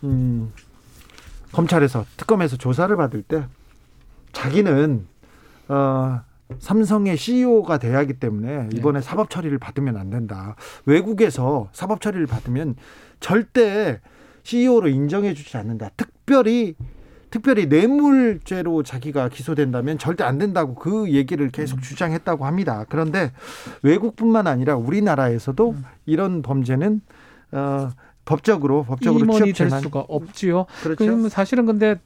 [0.05, 0.53] 음,
[1.53, 3.45] 검찰에서 특검에서 조사를 받을 때
[4.33, 5.07] 자기는
[5.69, 6.21] 어,
[6.59, 10.57] 삼성의 CEO가 돼야 하기 때문에 이번에 사법 처리를 받으면 안 된다.
[10.85, 12.77] 외국에서 사법 처리를 받으면
[13.21, 14.01] 절대
[14.43, 15.91] CEO로 인정해 주지 않는다.
[15.97, 16.75] 특별히
[17.31, 22.85] 특별히 뇌물죄로 자기가 기소된다면 절대 안 된다고 그 얘기를 계속 주장했다고 합니다.
[22.89, 23.33] 그런데
[23.83, 25.75] 외국뿐만 아니라 우리나라에서도
[26.07, 27.01] 이런 범죄는
[27.51, 27.91] 어,
[28.25, 30.67] 법적으로 법적으로 임원이 될 취업죄만 수가 없지요.
[30.83, 31.05] 그렇죠.
[31.05, 31.99] 그러면 사실은 근데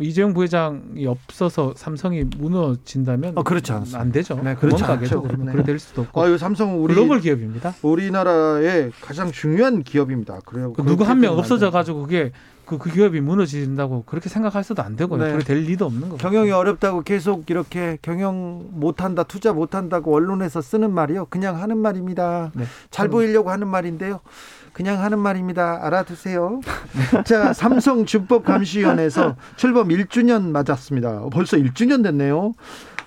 [0.00, 4.00] 이재용 부회장이 없어서 삼성이 무너진다면 어, 그렇지 않습니다.
[4.00, 4.40] 안 되죠.
[4.42, 4.84] 네, 그렇지.
[4.84, 5.22] 않죠.
[5.22, 5.52] 그러면 네.
[5.52, 6.22] 그래 될 수도 없고.
[6.22, 7.74] 아유 삼성은 우리 글로벌 기업입니다.
[7.82, 10.40] 우리나라의 가장 중요한 기업입니다.
[10.44, 10.72] 그래요.
[10.72, 12.32] 그 누구 한명 그렇게 없어져 가지고 그게
[12.64, 15.22] 그, 그 기업이 무너진다고 그렇게 생각해서도 안 되고요.
[15.22, 15.32] 네.
[15.32, 16.16] 그래 될 리도 없는 거고.
[16.16, 21.26] 경영이 어렵다고 계속 이렇게 경영 못한다, 투자 못한다고 언론에서 쓰는 말이요.
[21.26, 22.52] 그냥 하는 말입니다.
[22.54, 22.64] 네.
[22.90, 24.20] 잘 보이려고 하는 말인데요.
[24.74, 25.78] 그냥 하는 말입니다.
[25.86, 26.60] 알아두세요.
[27.24, 31.28] 자, 삼성 준법 감시위원회에서 출범 1주년 맞았습니다.
[31.32, 32.54] 벌써 1주년 됐네요.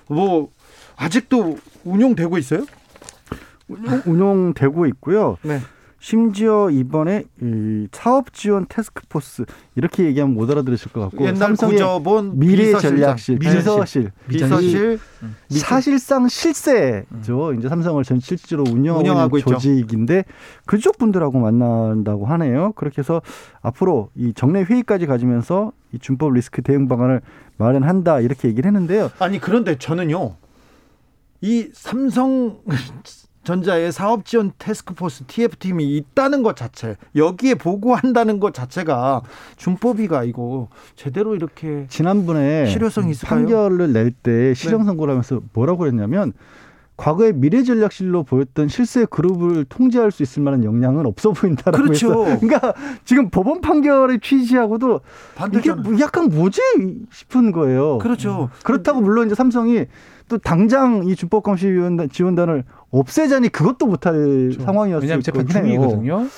[0.08, 0.48] 뭐
[0.96, 2.64] 아직도 운용되고 있어요?
[3.68, 5.36] 운용, 운용되고 있고요.
[5.42, 5.60] 네.
[6.00, 9.44] 심지어 이번에 이 사업 지원 테스크포스
[9.74, 15.00] 이렇게 얘기하면 못 알아들으실 것 같고 옛날 구조본 미래 전략실, 비서실, 비서실
[15.50, 17.54] 사실상 실세죠.
[17.58, 19.52] 이제 삼성을 전 실제로 운영하고, 있는.
[19.52, 20.24] 조직인데
[20.66, 22.72] 그쪽 분들하고 만난다고 하네요.
[22.76, 23.20] 그렇게 해서
[23.60, 27.22] 앞으로 이 정례 회의까지 가지면서 이 준법 리스크 대응 방안을
[27.56, 29.10] 마련한다 이렇게 얘기를 했는데요.
[29.18, 30.36] 아니 그런데 저는요
[31.40, 32.60] 이 삼성
[33.44, 39.22] 전자의 사업 지원 테스크포스 TF팀이 있다는 것 자체 여기에 보고한다는 것 자체가
[39.56, 43.40] 준법이가 이거 제대로 이렇게 지난번에 실효성이 있을까요?
[43.40, 44.84] 판결을 낼 때 실형 네.
[44.86, 46.32] 선고를 하면서 뭐라고 그랬냐면
[46.96, 52.26] 과거에 미래전략실로 보였던 실세 그룹을 통제할 수 있을 만한 역량은 없어 보인다라고 그렇죠.
[52.26, 52.74] 해서 그러니까
[53.04, 55.00] 지금 법원 판결의 취지하고도
[55.54, 55.72] 이게.
[55.72, 56.60] 뭐 약간 뭐지
[57.12, 57.98] 싶은 거예요.
[57.98, 58.50] 그렇죠.
[58.64, 59.84] 그렇다고 물론 이제 삼성이
[60.28, 65.46] 또 당장 이 준법감시위원단 지원단을 없애자니 그것도 못할 상황이었을 왜냐하면 재판.
[65.46, 66.28] 중이거든요.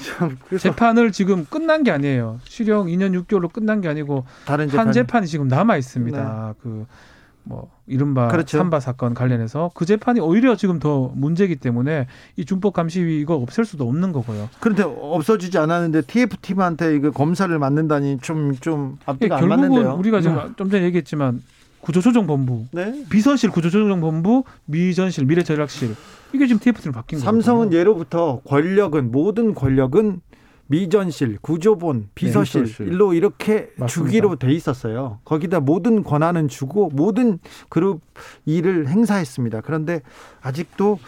[0.00, 2.40] 참, 재판을 지금 끝난 게 아니에요.
[2.44, 6.54] 실형 2년 6개월로 끝난 게 아니고 다른 한 재판 재판이 지금 남아 있습니다.
[6.62, 8.58] 그뭐 이른바 그렇죠.
[8.58, 12.06] 삼바 사건 관련해서 그 재판이 오히려 지금 더 문제이기 때문에
[12.36, 14.48] 이 준법 감시위 이거 없앨 수도 없는 거고요.
[14.58, 19.94] 그런데 없어지지 않았는데 TF팀한테 이거 검사를 맡는다니 좀좀 앞뒤가 안 예, 결국은 맞는데요.
[19.96, 21.40] 우리가 지금 좀 전에 얘기했지만
[21.84, 23.04] 구조조정본부, 네.
[23.10, 25.94] 비서실 구조조정본부, 미전실, 미래전략실
[26.32, 27.24] 이게 지금 TF팀으로 바뀐 거예요.
[27.24, 30.20] 삼성은 예로부터 권력은 모든 권력은
[30.66, 32.88] 미전실, 구조본, 비서실 비서실.
[32.88, 33.86] 일로 이렇게 맞습니다.
[33.86, 35.18] 주기로 돼 있었어요.
[35.26, 38.00] 거기다 모든 권한은 주고 모든 그룹
[38.46, 39.60] 일을 행사했습니다.
[39.60, 40.00] 그런데
[40.40, 40.98] 아직도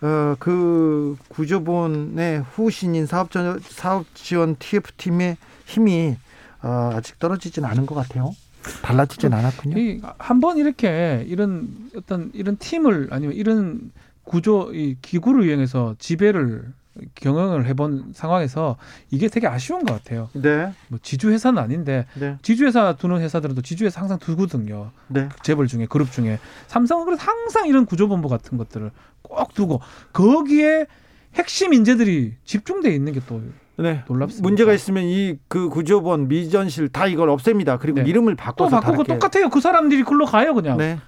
[0.00, 6.16] 어, 그 구조본의 후신인 사업 전 사업 지원 TF 팀의 힘이
[6.62, 8.32] 어, 아직 떨어지진 않은 것 같아요.
[8.82, 10.00] 달라지진 않았군요.
[10.18, 13.90] 한 번 이렇게 이런 어떤 이런 팀을 아니면 이런
[14.24, 16.72] 구조 이 기구를 이용해서 지배를
[17.14, 18.76] 경영을 해본 상황에서
[19.10, 20.28] 이게 되게 아쉬운 것 같아요.
[20.32, 24.90] 네, 뭐 지주 회사는 아닌데 네, 지주회사 두는 회사들도 지주회사 항상 두거든요.
[25.06, 25.28] 네.
[25.42, 28.90] 재벌 중에 그룹 중에 삼성은 그래서 항상 이런 구조본부 같은 것들을
[29.22, 29.80] 꼭 두고
[30.12, 30.86] 거기에
[31.34, 33.42] 핵심 인재들이 집중돼 있는 게 또
[33.78, 34.02] 네.
[34.08, 34.46] 놀랍습니다.
[34.46, 37.78] 문제가 있으면 이 그 구조본 미전실 다 이걸 없앱니다.
[37.78, 38.08] 그리고 네.
[38.08, 39.14] 이름을 또 바꿔서 바꾸고 다르게.
[39.14, 39.48] 똑같아요.
[39.50, 40.98] 그 사람들이 글로 가요 그냥 네.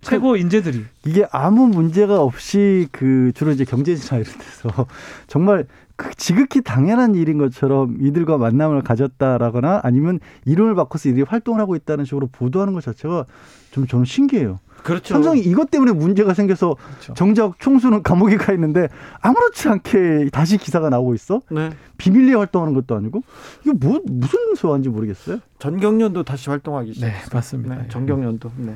[0.00, 0.84] 최고 인재들이.
[1.06, 4.86] 이게 아무 문제가 없이 그 주로 이제 경제지나 이런 데서
[5.26, 5.66] 정말
[5.96, 12.04] 그 지극히 당연한 일인 것처럼 이들과 만남을 가졌다라거나 아니면 이름을 바꿔서 이들이 활동을 하고 있다는
[12.04, 13.24] 식으로 보도하는 것 자체가
[13.72, 14.60] 좀 저는 신기해요.
[14.82, 15.14] 그렇죠.
[15.14, 17.14] 삼성이 이것 때문에 문제가 생겨서 그렇죠.
[17.14, 18.88] 정작 총수는 감옥에 가 있는데
[19.20, 21.42] 아무렇지 않게 다시 기사가 나오고 있어?
[21.50, 21.70] 네.
[21.98, 23.22] 비밀리에 활동하는 것도 아니고
[23.62, 25.40] 이게 뭐 무슨 소화인지 모르겠어요.
[25.58, 27.06] 전경련도 다시 활동하기 시작.
[27.08, 27.74] 네 맞습니다.
[27.76, 28.52] 네, 전경련도.
[28.56, 28.74] 네.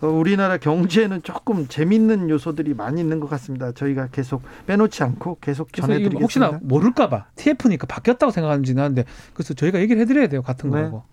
[0.00, 3.70] 어, 우리나라 경제에는 조금 재밌는 요소들이 많이 있는 것 같습니다.
[3.72, 6.20] 저희가 계속 빼놓지 않고 계속 이거 전해드리겠습니다.
[6.22, 9.04] 혹시나 모를까봐 TF니까 바뀌었다고 생각하는지는 하는데
[9.34, 10.78] 그래서 저희가 얘기를 해드려야 돼요 같은 네.
[10.78, 11.04] 거라고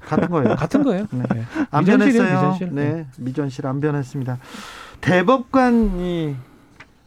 [0.00, 0.54] 같은 거예요.
[0.54, 1.06] 같은 거예요.
[1.10, 1.22] 네.
[1.34, 1.42] 네.
[1.70, 2.52] 안 미전실이에요, 변했어요.
[2.52, 2.74] 미전실.
[2.74, 4.38] 네, 미전실 안 변했습니다.
[5.00, 6.36] 대법관이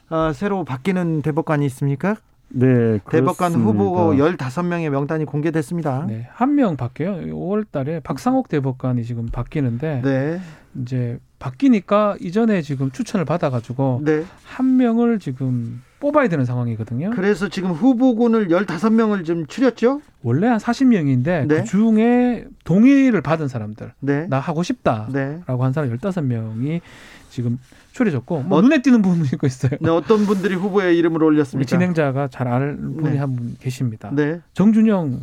[0.09, 2.15] 어, 새로 바뀌는 대법관이 있습니까?
[2.51, 3.69] 네, 대법관 그렇습니다.
[3.69, 6.05] 후보 15명의 명단이 공개됐습니다.
[6.07, 7.35] 네, 한 명 바뀌어요.
[7.35, 10.41] 5월 달에 박상옥 대법관이 지금 바뀌는데 네.
[10.81, 14.25] 이제 바뀌니까 이전에 지금 추천을 받아 가지고 네.
[14.45, 17.11] 한 명을 지금 뽑아야 되는 상황이거든요.
[17.11, 20.01] 그래서 지금 후보군을 15명을 좀 추렸죠?
[20.23, 21.47] 원래 한 40명인데 네.
[21.47, 24.27] 그 중에 동의를 받은 사람들 네.
[24.27, 25.41] 나 하고 싶다라고 네.
[25.45, 26.81] 한 사람 15명이
[27.29, 27.59] 지금
[27.91, 29.71] 추려졌고 뭐 어- 눈에 띄는 분이 있고 있어요.
[29.81, 31.67] 네, 어떤 분들이 후보의 이름을 올렸습니까?
[31.67, 33.17] 진행자가 잘 아는 분이 네.
[33.17, 34.09] 한분 계십니다.
[34.13, 34.39] 네.
[34.53, 35.19] 정준영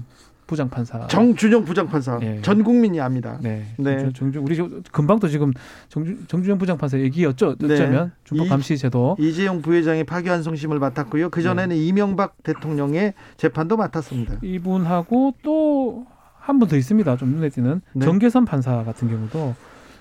[0.47, 1.07] 부장판사.
[1.09, 2.19] 정준영 부장판사.
[2.23, 2.41] 예.
[2.43, 3.39] 전 국민이 압니다.
[3.43, 3.65] 네.
[3.79, 4.11] 네.
[4.15, 5.53] 정준, 우리 저- 금방 또 지금
[5.89, 7.57] 정준, 정준영 부장판사 얘기였죠.
[7.59, 7.75] 네.
[7.75, 9.17] 어쩌면 이- 준법 감시 제도.
[9.19, 11.31] 이재용 부회장이 파기환송심을 맡았고요.
[11.31, 11.83] 그 전에는 네.
[11.87, 14.37] 이명박 대통령의 재판도 맡았습니다.
[14.43, 16.07] 이분하고 또
[16.47, 17.17] 한 분 더 있습니다.
[17.17, 18.05] 좀 눈에 띄는 네.
[18.07, 19.57] 정계선 판사 같은 경우도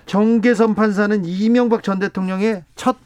[0.06, 2.98] 정계선 판사는 이명박 전 대통령의 첫 어,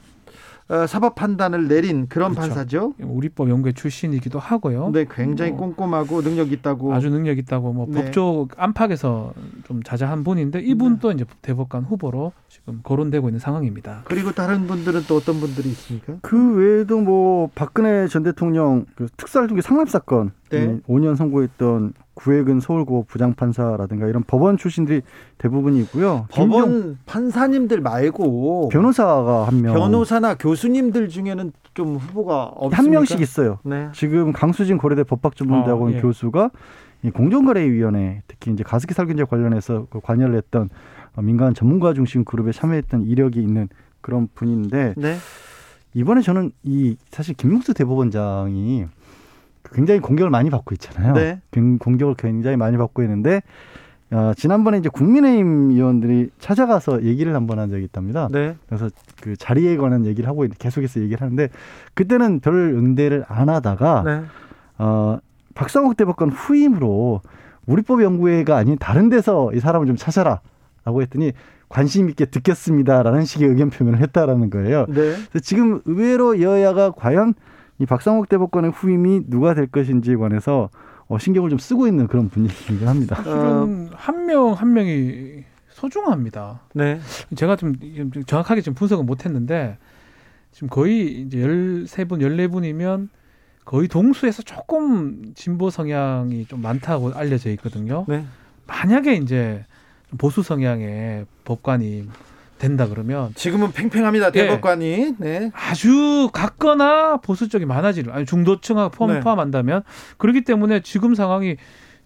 [0.86, 2.48] 사법 판단을 내린 그런 그렇죠.
[2.48, 2.94] 판사죠.
[3.00, 4.90] 우리법 연구회 출신이기도 하고요.
[4.92, 6.94] 네, 굉장히 뭐 꼼꼼하고 능력 있다고.
[6.94, 8.02] 아주 능력 있다고 뭐 네.
[8.04, 14.02] 법조 안팎에서 좀 자자한 분인데 이분도 이제 대법관 후보로 지금 거론되고 있는 상황입니다.
[14.04, 16.14] 그리고 다른 분들은 또 어떤 분들이 있습니까?
[16.22, 20.66] 그 외에도 뭐 박근혜 전 대통령 그 특사활동기 상납 사건 네.
[20.66, 25.02] 음, 5년 선고했던 구획은 서울고 부장판사라든가 이런 법원 출신들이
[25.38, 26.26] 대부분이고요.
[26.30, 32.76] 법원 판사님들 말고 변호사가 한 명, 변호사나 교수님들 중에는 좀 후보가 없습니까?
[32.76, 33.58] 한 명씩 있어요.
[33.64, 33.88] 네.
[33.92, 36.00] 지금 강수진 고려대 법학전문대학원 아, 예.
[36.00, 36.50] 교수가
[37.02, 40.68] 이 공정거래위원회 특히 이제 가습기 살균제 관련해서 그 관여를 했던
[41.16, 43.68] 어, 민간 전문가 중심 그룹에 참여했던 이력이 있는
[44.02, 45.16] 그런 분인데 네.
[45.94, 48.86] 이번에 저는 이 사실 김문수 대법원장이
[49.72, 51.14] 굉장히 공격을 많이 받고 있잖아요.
[51.14, 51.40] 네.
[51.50, 53.42] 굉- 공격을 굉장히 많이 받고 있는데
[54.12, 58.28] 어, 지난번에 이제 국민의힘 의원들이 찾아가서 얘기를 한 번 한 적이 있답니다.
[58.32, 58.56] 네.
[58.66, 58.88] 그래서
[59.22, 61.48] 그 자리에 관한 얘기를 하고 있- 계속해서 얘기를 하는데
[61.94, 64.22] 그때는 별 응대를 안 하다가 네.
[64.78, 65.18] 어,
[65.54, 67.20] 박상욱 대법관 후임으로
[67.66, 71.32] 우리법 연구회가 아닌 다른 데서 이 사람을 좀 찾아라라고 했더니
[71.68, 74.86] 관심 있게 듣겠습니다라는 식의 의견 표명을 했다라는 거예요.
[74.88, 74.94] 네.
[74.94, 77.34] 그래서 지금 의외로 여야가 과연
[77.80, 80.68] 이 박상욱 대법관의 후임이 누가 될 것인지에 관해서
[81.08, 83.18] 어, 신경을 좀 쓰고 있는 그런 분위기긴 합니다.
[83.18, 86.60] 어, 실은 한명한 명이 소중합니다.
[86.74, 87.00] 네.
[87.34, 89.78] 제가 좀좀 정확하게 지금 분석은 못했는데
[90.52, 93.08] 지금 거의 이제 13분, 14분이면
[93.64, 98.04] 거의 동수에서 조금 진보 성향이 좀 많다고 알려져 있거든요.
[98.08, 98.24] 네.
[98.66, 99.64] 만약에 이제
[100.10, 102.08] 좀 보수 성향의 법관이
[102.60, 104.26] 된다 그러면 지금은 팽팽합니다.
[104.28, 104.30] 예.
[104.30, 105.14] 대법관이.
[105.18, 105.50] 네.
[105.54, 109.20] 아주 같거나 보수 쪽이 많아지는 아니 중도층하고 포함, 네.
[109.20, 109.82] 포함한다면
[110.18, 111.56] 그렇기 때문에 지금 상황이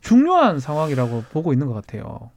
[0.00, 2.30] 중요한 상황이라고 보고 있는 것 같아요.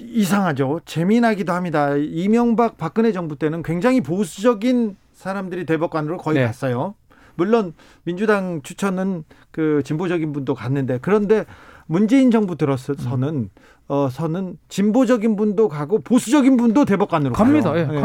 [0.00, 0.80] 이상하죠.
[0.86, 1.94] 재미나기도 합니다.
[1.96, 6.46] 이명박 박근혜 정부 때는 굉장히 보수적인 사람들이 대법관으로 거의 네.
[6.46, 6.94] 갔어요.
[7.34, 7.74] 물론
[8.04, 11.44] 민주당 추천은 그 진보적인 분도 갔는데 그런데
[11.86, 13.50] 문재인 정부 들어서는
[13.88, 17.72] 어 서는 진보적인 분도 가고 보수적인 분도 대법관으로 갑니다.
[17.72, 17.80] 가요.
[17.80, 17.84] 예.
[17.86, 18.00] 네.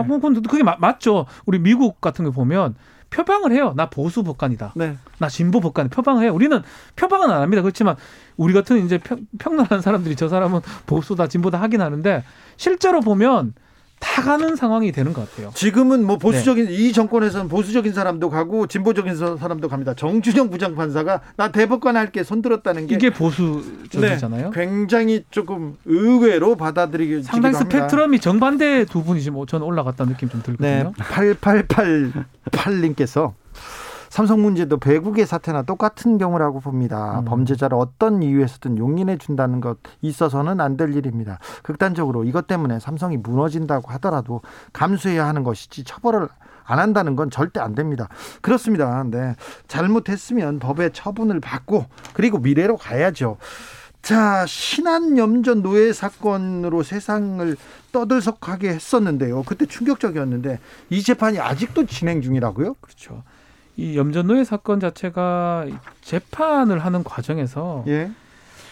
[0.49, 1.25] 그게 마- 맞죠.
[1.45, 2.75] 우리 미국 같은 거 보면
[3.09, 3.73] 표방을 해요.
[3.77, 4.73] 나 보수 법관이다.
[4.75, 4.97] 네.
[5.17, 6.33] 나 진보 법관 표방을 해요.
[6.33, 6.61] 우리는
[6.97, 7.61] 표방은 안 합니다.
[7.61, 7.95] 그렇지만
[8.35, 12.23] 우리 같은 이제 평, 평론하는 사람들이 저 사람은 보수다 진보다 하긴 하는데
[12.57, 13.53] 실제로 보면
[13.99, 15.51] 다 가는 상황이 되는 것 같아요.
[15.53, 16.71] 지금은 뭐 보수적인 네.
[16.71, 19.93] 이 정권에서는 보수적인 사람도 가고 진보적인 사- 사람도 갑니다.
[19.95, 24.51] 정준영 부장판사가 나 대법관 할게 손들었다는 게 이게 보수적이잖아요.
[24.51, 27.55] 네, 굉장히 조금 의외로 받아들이기 상당히.
[27.55, 30.93] 스펙트럼이 정반대 두 분이 지금 저는 올라갔다는 느낌 좀 네, 들거든요.
[32.51, 33.33] 8888님께서
[34.09, 37.19] 삼성 문제도 배국의 사태나 똑같은 경우라고 봅니다.
[37.19, 37.25] 음.
[37.25, 41.39] 범죄자를 어떤 이유에서든 용인해 준다는 것 있어서는 안 될 일입니다.
[41.63, 44.41] 극단적으로 이것 때문에 삼성이 무너진다고 하더라도
[44.73, 46.29] 감수해야 하는 것이지 처벌을
[46.65, 48.09] 안 한다는 건 절대 안 됩니다.
[48.41, 49.03] 그렇습니다.
[49.09, 49.35] 네.
[49.67, 53.37] 잘못했으면 법의 처분을 받고 그리고 미래로 가야죠.
[54.03, 57.57] 자, 신한염전 노예 사건으로 세상을
[57.91, 59.43] 떠들썩하게 했었는데요.
[59.43, 60.59] 그때 충격적이었는데
[60.91, 62.75] 이 재판이 아직도 진행 중이라고요?
[62.75, 63.23] 그렇죠.
[63.77, 65.67] 이 염전노예 사건 자체가
[66.01, 68.11] 재판을 하는 과정에서 예.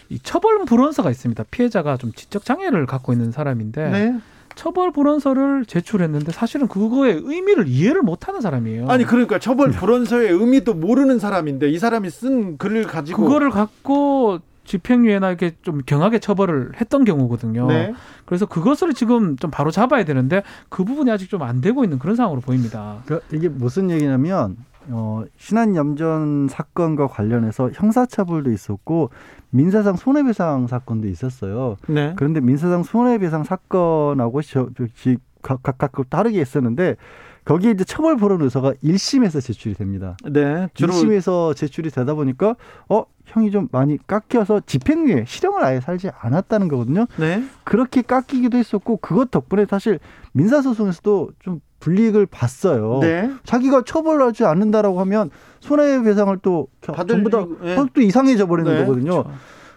[0.09, 1.43] 이 처벌 불원서가 있습니다.
[1.51, 4.19] 피해자가 좀 지적 장애를 갖고 있는 사람인데 네.
[4.55, 8.87] 처벌 불원서를 제출했는데 사실은 그거의 의미를 이해를 못하는 사람이에요.
[8.89, 15.29] 아니 그러니까 처벌 불원서의 의미도 모르는 사람인데 이 사람이 쓴 글을 가지고 그거를 갖고 집행유예나
[15.29, 17.67] 이렇게 좀 경하게 처벌을 했던 경우거든요.
[17.67, 17.93] 네.
[18.25, 22.15] 그래서 그것을 지금 좀 바로 잡아야 되는데 그 부분이 아직 좀 안 되고 있는 그런
[22.15, 23.03] 상황으로 보입니다.
[23.05, 24.57] 그러니까 이게 무슨 얘기냐면
[24.89, 29.09] 어, 신한염전 사건과 관련해서 형사처벌도 있었고
[29.49, 31.77] 민사상 손해배상 사건도 있었어요.
[31.87, 32.13] 네.
[32.15, 36.95] 그런데 민사상 손해배상 사건하고 저, 저, 각각 다르게 있었는데
[37.45, 40.17] 거기에 이제 처벌 불원 의서가 1심에서 제출이 됩니다.
[40.29, 40.67] 네.
[40.73, 42.55] 주로 1심에서 제출이 되다 보니까
[42.89, 47.05] 어 형이 좀 많이 깎여서 집행유예 실형을 아예 살지 않았다는 거거든요.
[47.17, 47.43] 네.
[47.63, 49.99] 그렇게 깎이기도 했었고 그것 덕분에 사실
[50.33, 52.99] 민사소송에서도 좀 불이익을 봤어요.
[53.01, 53.31] 네.
[53.43, 55.29] 자기가 처벌하지 않는다라고 하면
[55.59, 57.75] 손해배상을 또 받을 전부 다 이유- 예.
[57.93, 58.79] 또 이상해져 버리는 네.
[58.85, 59.23] 거거든요.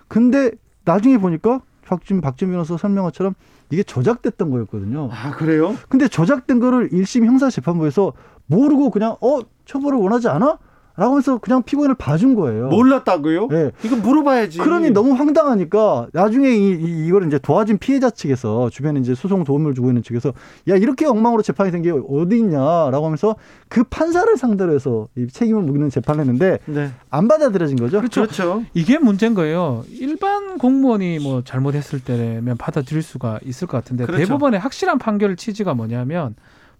[0.08, 0.52] 근데
[0.86, 3.34] 나중에 보니까 박진 박진 변호사 설명한 것처럼
[3.70, 5.08] 이게 조작됐던 거였거든요.
[5.12, 5.74] 아 그래요?
[5.88, 8.12] 근데 조작된 거를 1심 형사재판부에서
[8.46, 10.58] 모르고 그냥 어 처벌을 원하지 않아?
[10.98, 12.66] 라고 해서 그냥 피고인을 봐준 거예요.
[12.68, 13.46] 몰랐다고요?
[13.48, 13.70] 네.
[13.84, 14.58] 이거 물어봐야지.
[14.58, 19.74] 그러니 너무 황당하니까 나중에 이, 이, 이걸 이제 도와준 피해자 측에서 주변에 이제 소송 도움을
[19.74, 20.32] 주고 있는 측에서
[20.68, 23.36] 야 이렇게 엉망으로 재판이 된 게 어디 있냐라고 하면서
[23.68, 26.90] 그 판사를 상대로 해서 이 책임을 묻는 재판을 했는데 네.
[27.10, 27.98] 안 받아들여진 거죠.
[27.98, 28.22] 그렇죠.
[28.22, 28.64] 그렇죠.
[28.74, 29.84] 이게 문제인 거예요.
[29.92, 34.24] 일반 공무원이 뭐 잘못했을 때면 받아들일 수가 있을 것 같은데 그렇죠.
[34.24, 36.34] 대법원의 확실한 판결 취지가 뭐냐면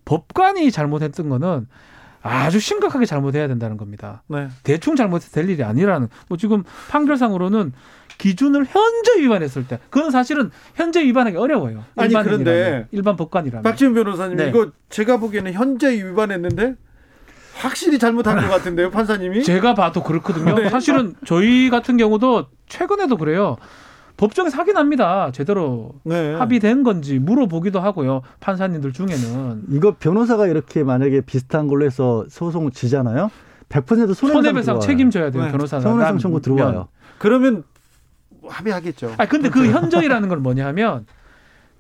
[0.05, 1.69] 법관이 잘못했던 거는
[2.29, 4.22] 아주 심각하게 잘못해야 된다는 겁니다.
[4.29, 4.49] 네.
[4.62, 7.72] 대충 잘못해서 될 일이 아니라는 뭐 지금 판결상으로는
[8.18, 11.85] 기준을 현재 위반했을 때 그건 사실은 현재 위반하기 어려워요.
[11.97, 14.49] 아니, 그런데 일반 법관이라면 박지훈 변호사님 네.
[14.49, 16.74] 이거 제가 보기에는 현재 위반했는데
[17.55, 19.43] 확실히 잘못한 것 같은데요, 판사님이?
[19.43, 20.55] 제가 봐도 그렇거든요.
[20.59, 20.68] 네.
[20.68, 23.57] 사실은 저희 같은 경우도 최근에도 그래요.
[24.19, 25.31] 법정에서 확인합니다.
[25.33, 26.35] 제대로 네.
[26.35, 28.21] 합의된 건지 물어보기도 하고요.
[28.41, 33.31] 판사님들 중에는 이거 변호사가 이렇게 만약에 비슷한 걸로 해서 소송 지잖아요.
[33.69, 34.81] 100% 손해배상, 손해배상.
[34.81, 35.45] 책임져야 돼요.
[35.45, 35.51] 네.
[35.53, 35.81] 변호사가.
[35.83, 36.89] 손해배상 청구 들어와요.
[37.19, 37.62] 그러면
[38.47, 39.14] 합의하겠죠.
[39.19, 41.07] 아 근데 그 현저히라는 건 뭐냐면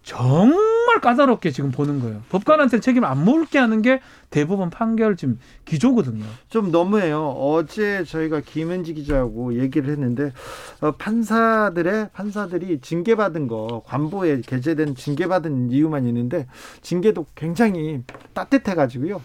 [0.08, 2.22] 정말 까다롭게 지금 보는 거예요.
[2.30, 4.00] 법관한테 책임 안 물게 하는 게
[4.30, 6.24] 대법원 판결 지금 기조거든요.
[6.48, 7.28] 좀 너무해요.
[7.28, 10.32] 어제 저희가 김은지 기자하고 얘기를 했는데
[10.80, 16.46] 어, 판사들의 판사들이 징계받은 거 관보에 게재된 징계받은 이유만 있는데
[16.80, 18.02] 징계도 굉장히
[18.32, 19.20] 따뜻해 가지고요.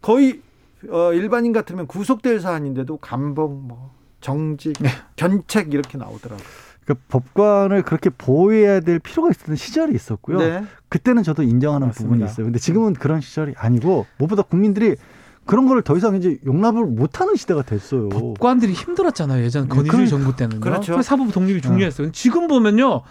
[0.00, 0.40] 거의
[0.88, 4.76] 어, 일반인 같으면 구속될 사안인데도 감봉 뭐 정직
[5.16, 6.67] 견책 이렇게 나오더라고요.
[6.88, 10.38] 그러니까 법관을 그렇게 보호해야 될 필요가 있었던 시절이 있었고요.
[10.38, 10.64] 네.
[10.88, 12.08] 그때는 저도 인정하는 맞습니다.
[12.08, 12.46] 부분이 있어요.
[12.46, 14.96] 근데 지금은 그런 시절이 아니고 무엇보다 국민들이
[15.44, 18.08] 그런 거를 더 이상 이제 용납을 못하는 시대가 됐어요.
[18.08, 19.44] 법관들이 힘들었잖아요.
[19.44, 20.10] 예전 건의주의 그러니까.
[20.10, 20.60] 정부 때는요.
[20.60, 20.92] 그렇죠.
[20.92, 22.06] 그래서 사법 독립이 중요했어요.
[22.06, 23.02] 근데 지금 보면요.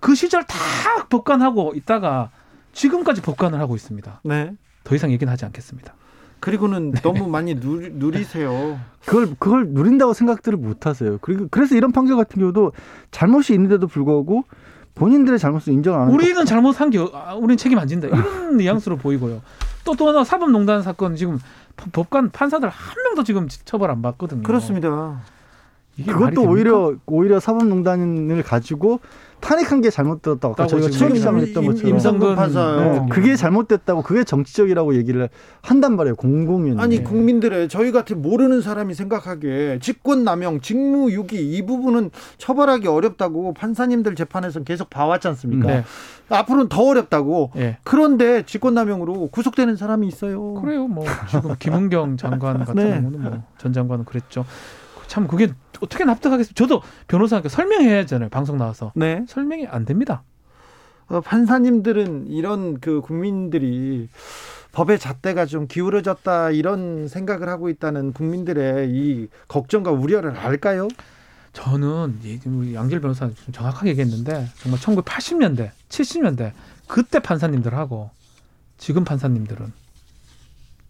[0.00, 0.56] 그 시절 다
[1.10, 2.30] 법관하고 있다가
[2.72, 4.20] 지금까지 법관을 하고 있습니다.
[4.24, 4.52] 네.
[4.84, 5.94] 더 이상 얘기는 하지 않겠습니다.
[6.40, 8.78] 그리고는 너무 많이 누리, 누리세요.
[9.04, 11.18] 그걸 그걸 누린다고 생각들을 못 하세요.
[11.20, 12.72] 그리고 그래서 이런 판결 같은 경우도
[13.10, 14.44] 잘못이 있는데도 불구하고
[14.94, 18.08] 본인들의 잘못을 인정 안 하고 우리는 잘못한 게 아, 우리는 책임 안 진다.
[18.08, 19.42] 이런 뉘앙스로 보이고요.
[19.84, 21.38] 또또 하나 사법농단 사건 지금
[21.76, 24.42] 법- 법관 판사들 한 명도 지금 처벌 안 받거든요.
[24.42, 25.20] 그렇습니다.
[26.04, 26.42] 그것도?
[26.42, 29.00] 오히려 오히려 사법농단을 가지고
[29.40, 32.80] 탄핵한 게 잘못됐다고 아까 저희가 추격시장을 했던 임- 것처럼 임성근 임성근 판사요.
[32.92, 35.28] 네, 그게 잘못됐다고 그게 정치적이라고 얘기를
[35.62, 37.02] 한단 말이에요 공공연히 아니 네.
[37.02, 44.90] 국민들의 저희 같은 모르는 사람이 생각하기에 직권남용, 직무유기 이 부분은 처벌하기 어렵다고 판사님들 재판에서 계속
[44.90, 45.66] 봐왔지 않습니까?
[45.68, 45.84] 네.
[46.28, 47.52] 앞으로는 더 어렵다고.
[47.56, 47.78] 예.
[47.84, 50.54] 그런데 직권남용으로 구속되는 사람이 있어요.
[50.54, 50.88] 그래요.
[50.88, 52.90] 뭐 지금 김은경 장관 같은 네.
[53.00, 54.44] 경우는 뭐 전 장관은 그랬죠.
[55.06, 56.54] 참 그게 어떻게 납득하겠어요?
[56.54, 58.28] 저도 변호사니까 설명해야 하잖아요.
[58.28, 59.24] 방송 나와서 네.
[59.28, 60.22] 설명이 안 됩니다.
[61.08, 64.08] 어, 판사님들은 이런 그 국민들이
[64.72, 70.88] 법의 잣대가 좀 기울어졌다 이런 생각을 하고 있다는 국민들의 이 걱정과 우려를 알까요?
[71.52, 72.20] 저는
[72.74, 76.52] 양질 변호사님 좀 정확하게 얘기했는데 정말 1980년대, 70년대
[76.86, 78.10] 그때 판사님들하고
[78.76, 79.72] 지금 판사님들은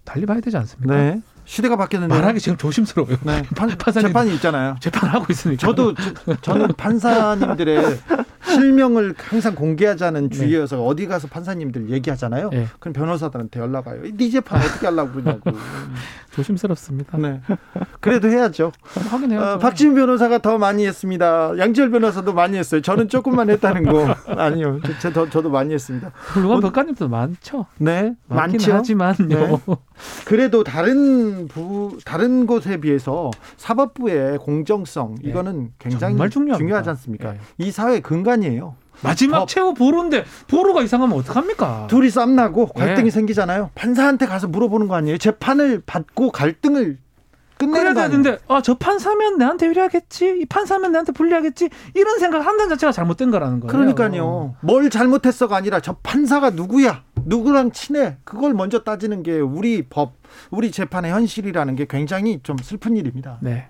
[0.04, 0.96] 달리 봐야 되지 않습니까?
[0.96, 1.22] 네.
[1.46, 3.16] 시대가 바뀌었는데 말하기 지금 조심스러워요.
[3.22, 3.42] 네.
[3.56, 4.76] 판, 판사님- 재판이 있잖아요.
[4.80, 5.64] 재판을 하고 있으니까.
[5.64, 7.98] 저도 저, 저는 판사님들의
[8.44, 12.50] 실명을 항상 공개하자는 주의여서 어디 가서 판사님들 얘기하잖아요.
[12.50, 12.66] 네.
[12.80, 14.02] 그럼 변호사들한테 연락 와요.
[14.14, 15.50] 네 재판 어떻게 하려고 그러냐고.
[16.34, 17.16] 조심스럽습니다.
[17.18, 17.40] 네.
[18.00, 18.72] 그래도 해야죠.
[19.08, 19.46] 확인해야죠.
[19.54, 21.56] 어, 박지훈 변호사가 더 많이 했습니다.
[21.58, 22.82] 양지열 변호사도 많이 했어요.
[22.82, 24.80] 저는 조금만 했다는 거 아니요.
[25.00, 26.10] 저, 저, 저도 많이 했습니다.
[26.14, 27.66] 훌륭한 법관님도 많죠.
[27.78, 28.74] 네, 많긴 많죠.
[28.74, 29.16] 하지만요.
[29.28, 29.58] 네.
[30.24, 35.30] 그래도 다른 부 다른 곳에 비해서 사법부의 공정성 예.
[35.30, 36.58] 이거는 굉장히 정말 중요합니다.
[36.58, 37.34] 중요하지 않습니까?
[37.34, 37.38] 예.
[37.58, 38.74] 이 사회 근간이에요.
[39.02, 39.48] 마지막 법.
[39.48, 41.86] 최후 보루인데 보루가 이상하면 어떡합니까?
[41.88, 43.10] 둘이 쌈나고 갈등이 예.
[43.10, 43.70] 생기잖아요.
[43.74, 45.18] 판사한테 가서 물어보는 거 아니에요?
[45.18, 46.98] 재판을 받고 갈등을
[47.58, 48.22] 끝내는 그래야 거 아니에요?
[48.22, 53.30] 되는데 아 저 판사면 내한테 유리하겠지 이 판사면 내한테 불리하겠지 이런 생각 한단 자체가 잘못된
[53.30, 53.70] 거라는 거예요.
[53.72, 54.56] 그러니까요.
[54.60, 57.02] 뭘 잘못했어가 아니라 저 판사가 누구야?
[57.24, 58.16] 누구랑 친해?
[58.24, 60.14] 그걸 먼저 따지는 게 우리 법,
[60.50, 63.38] 우리 재판의 현실이라는 게 굉장히 좀 슬픈 일입니다.
[63.40, 63.68] 네.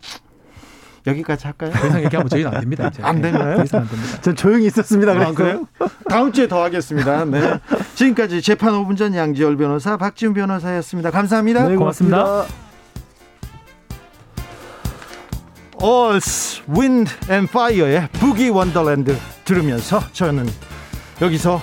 [1.06, 1.70] 여기까지 할까요?
[1.72, 2.88] 더 이상 얘기하면 저희는 안 됩니다.
[2.88, 3.00] 이제.
[3.02, 3.56] 안 되나요?
[3.58, 4.20] 더 이상 안 됩니다.
[4.22, 5.12] 전 조용히 있었습니다.
[5.12, 5.32] 아.
[5.32, 5.66] 그래요?
[6.08, 7.24] 다음 주에 더 하겠습니다.
[7.26, 7.60] 네.
[7.94, 11.12] 지금까지 재판 5분 전 양지열 변호사, 박지훈 변호사였습니다.
[11.12, 11.68] 감사합니다.
[11.68, 12.24] 네, 고맙습니다.
[12.24, 12.65] 고맙습니다.
[15.80, 20.46] All's Wind and Fire의 부기 원더랜드 들으면서 저는
[21.20, 21.60] 여기서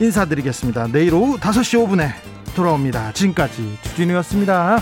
[0.00, 0.88] 인사드리겠습니다.
[0.88, 2.10] 내일 오후 5시 5분에
[2.54, 3.12] 돌아옵니다.
[3.12, 4.80] 지금까지 주진우였습니다.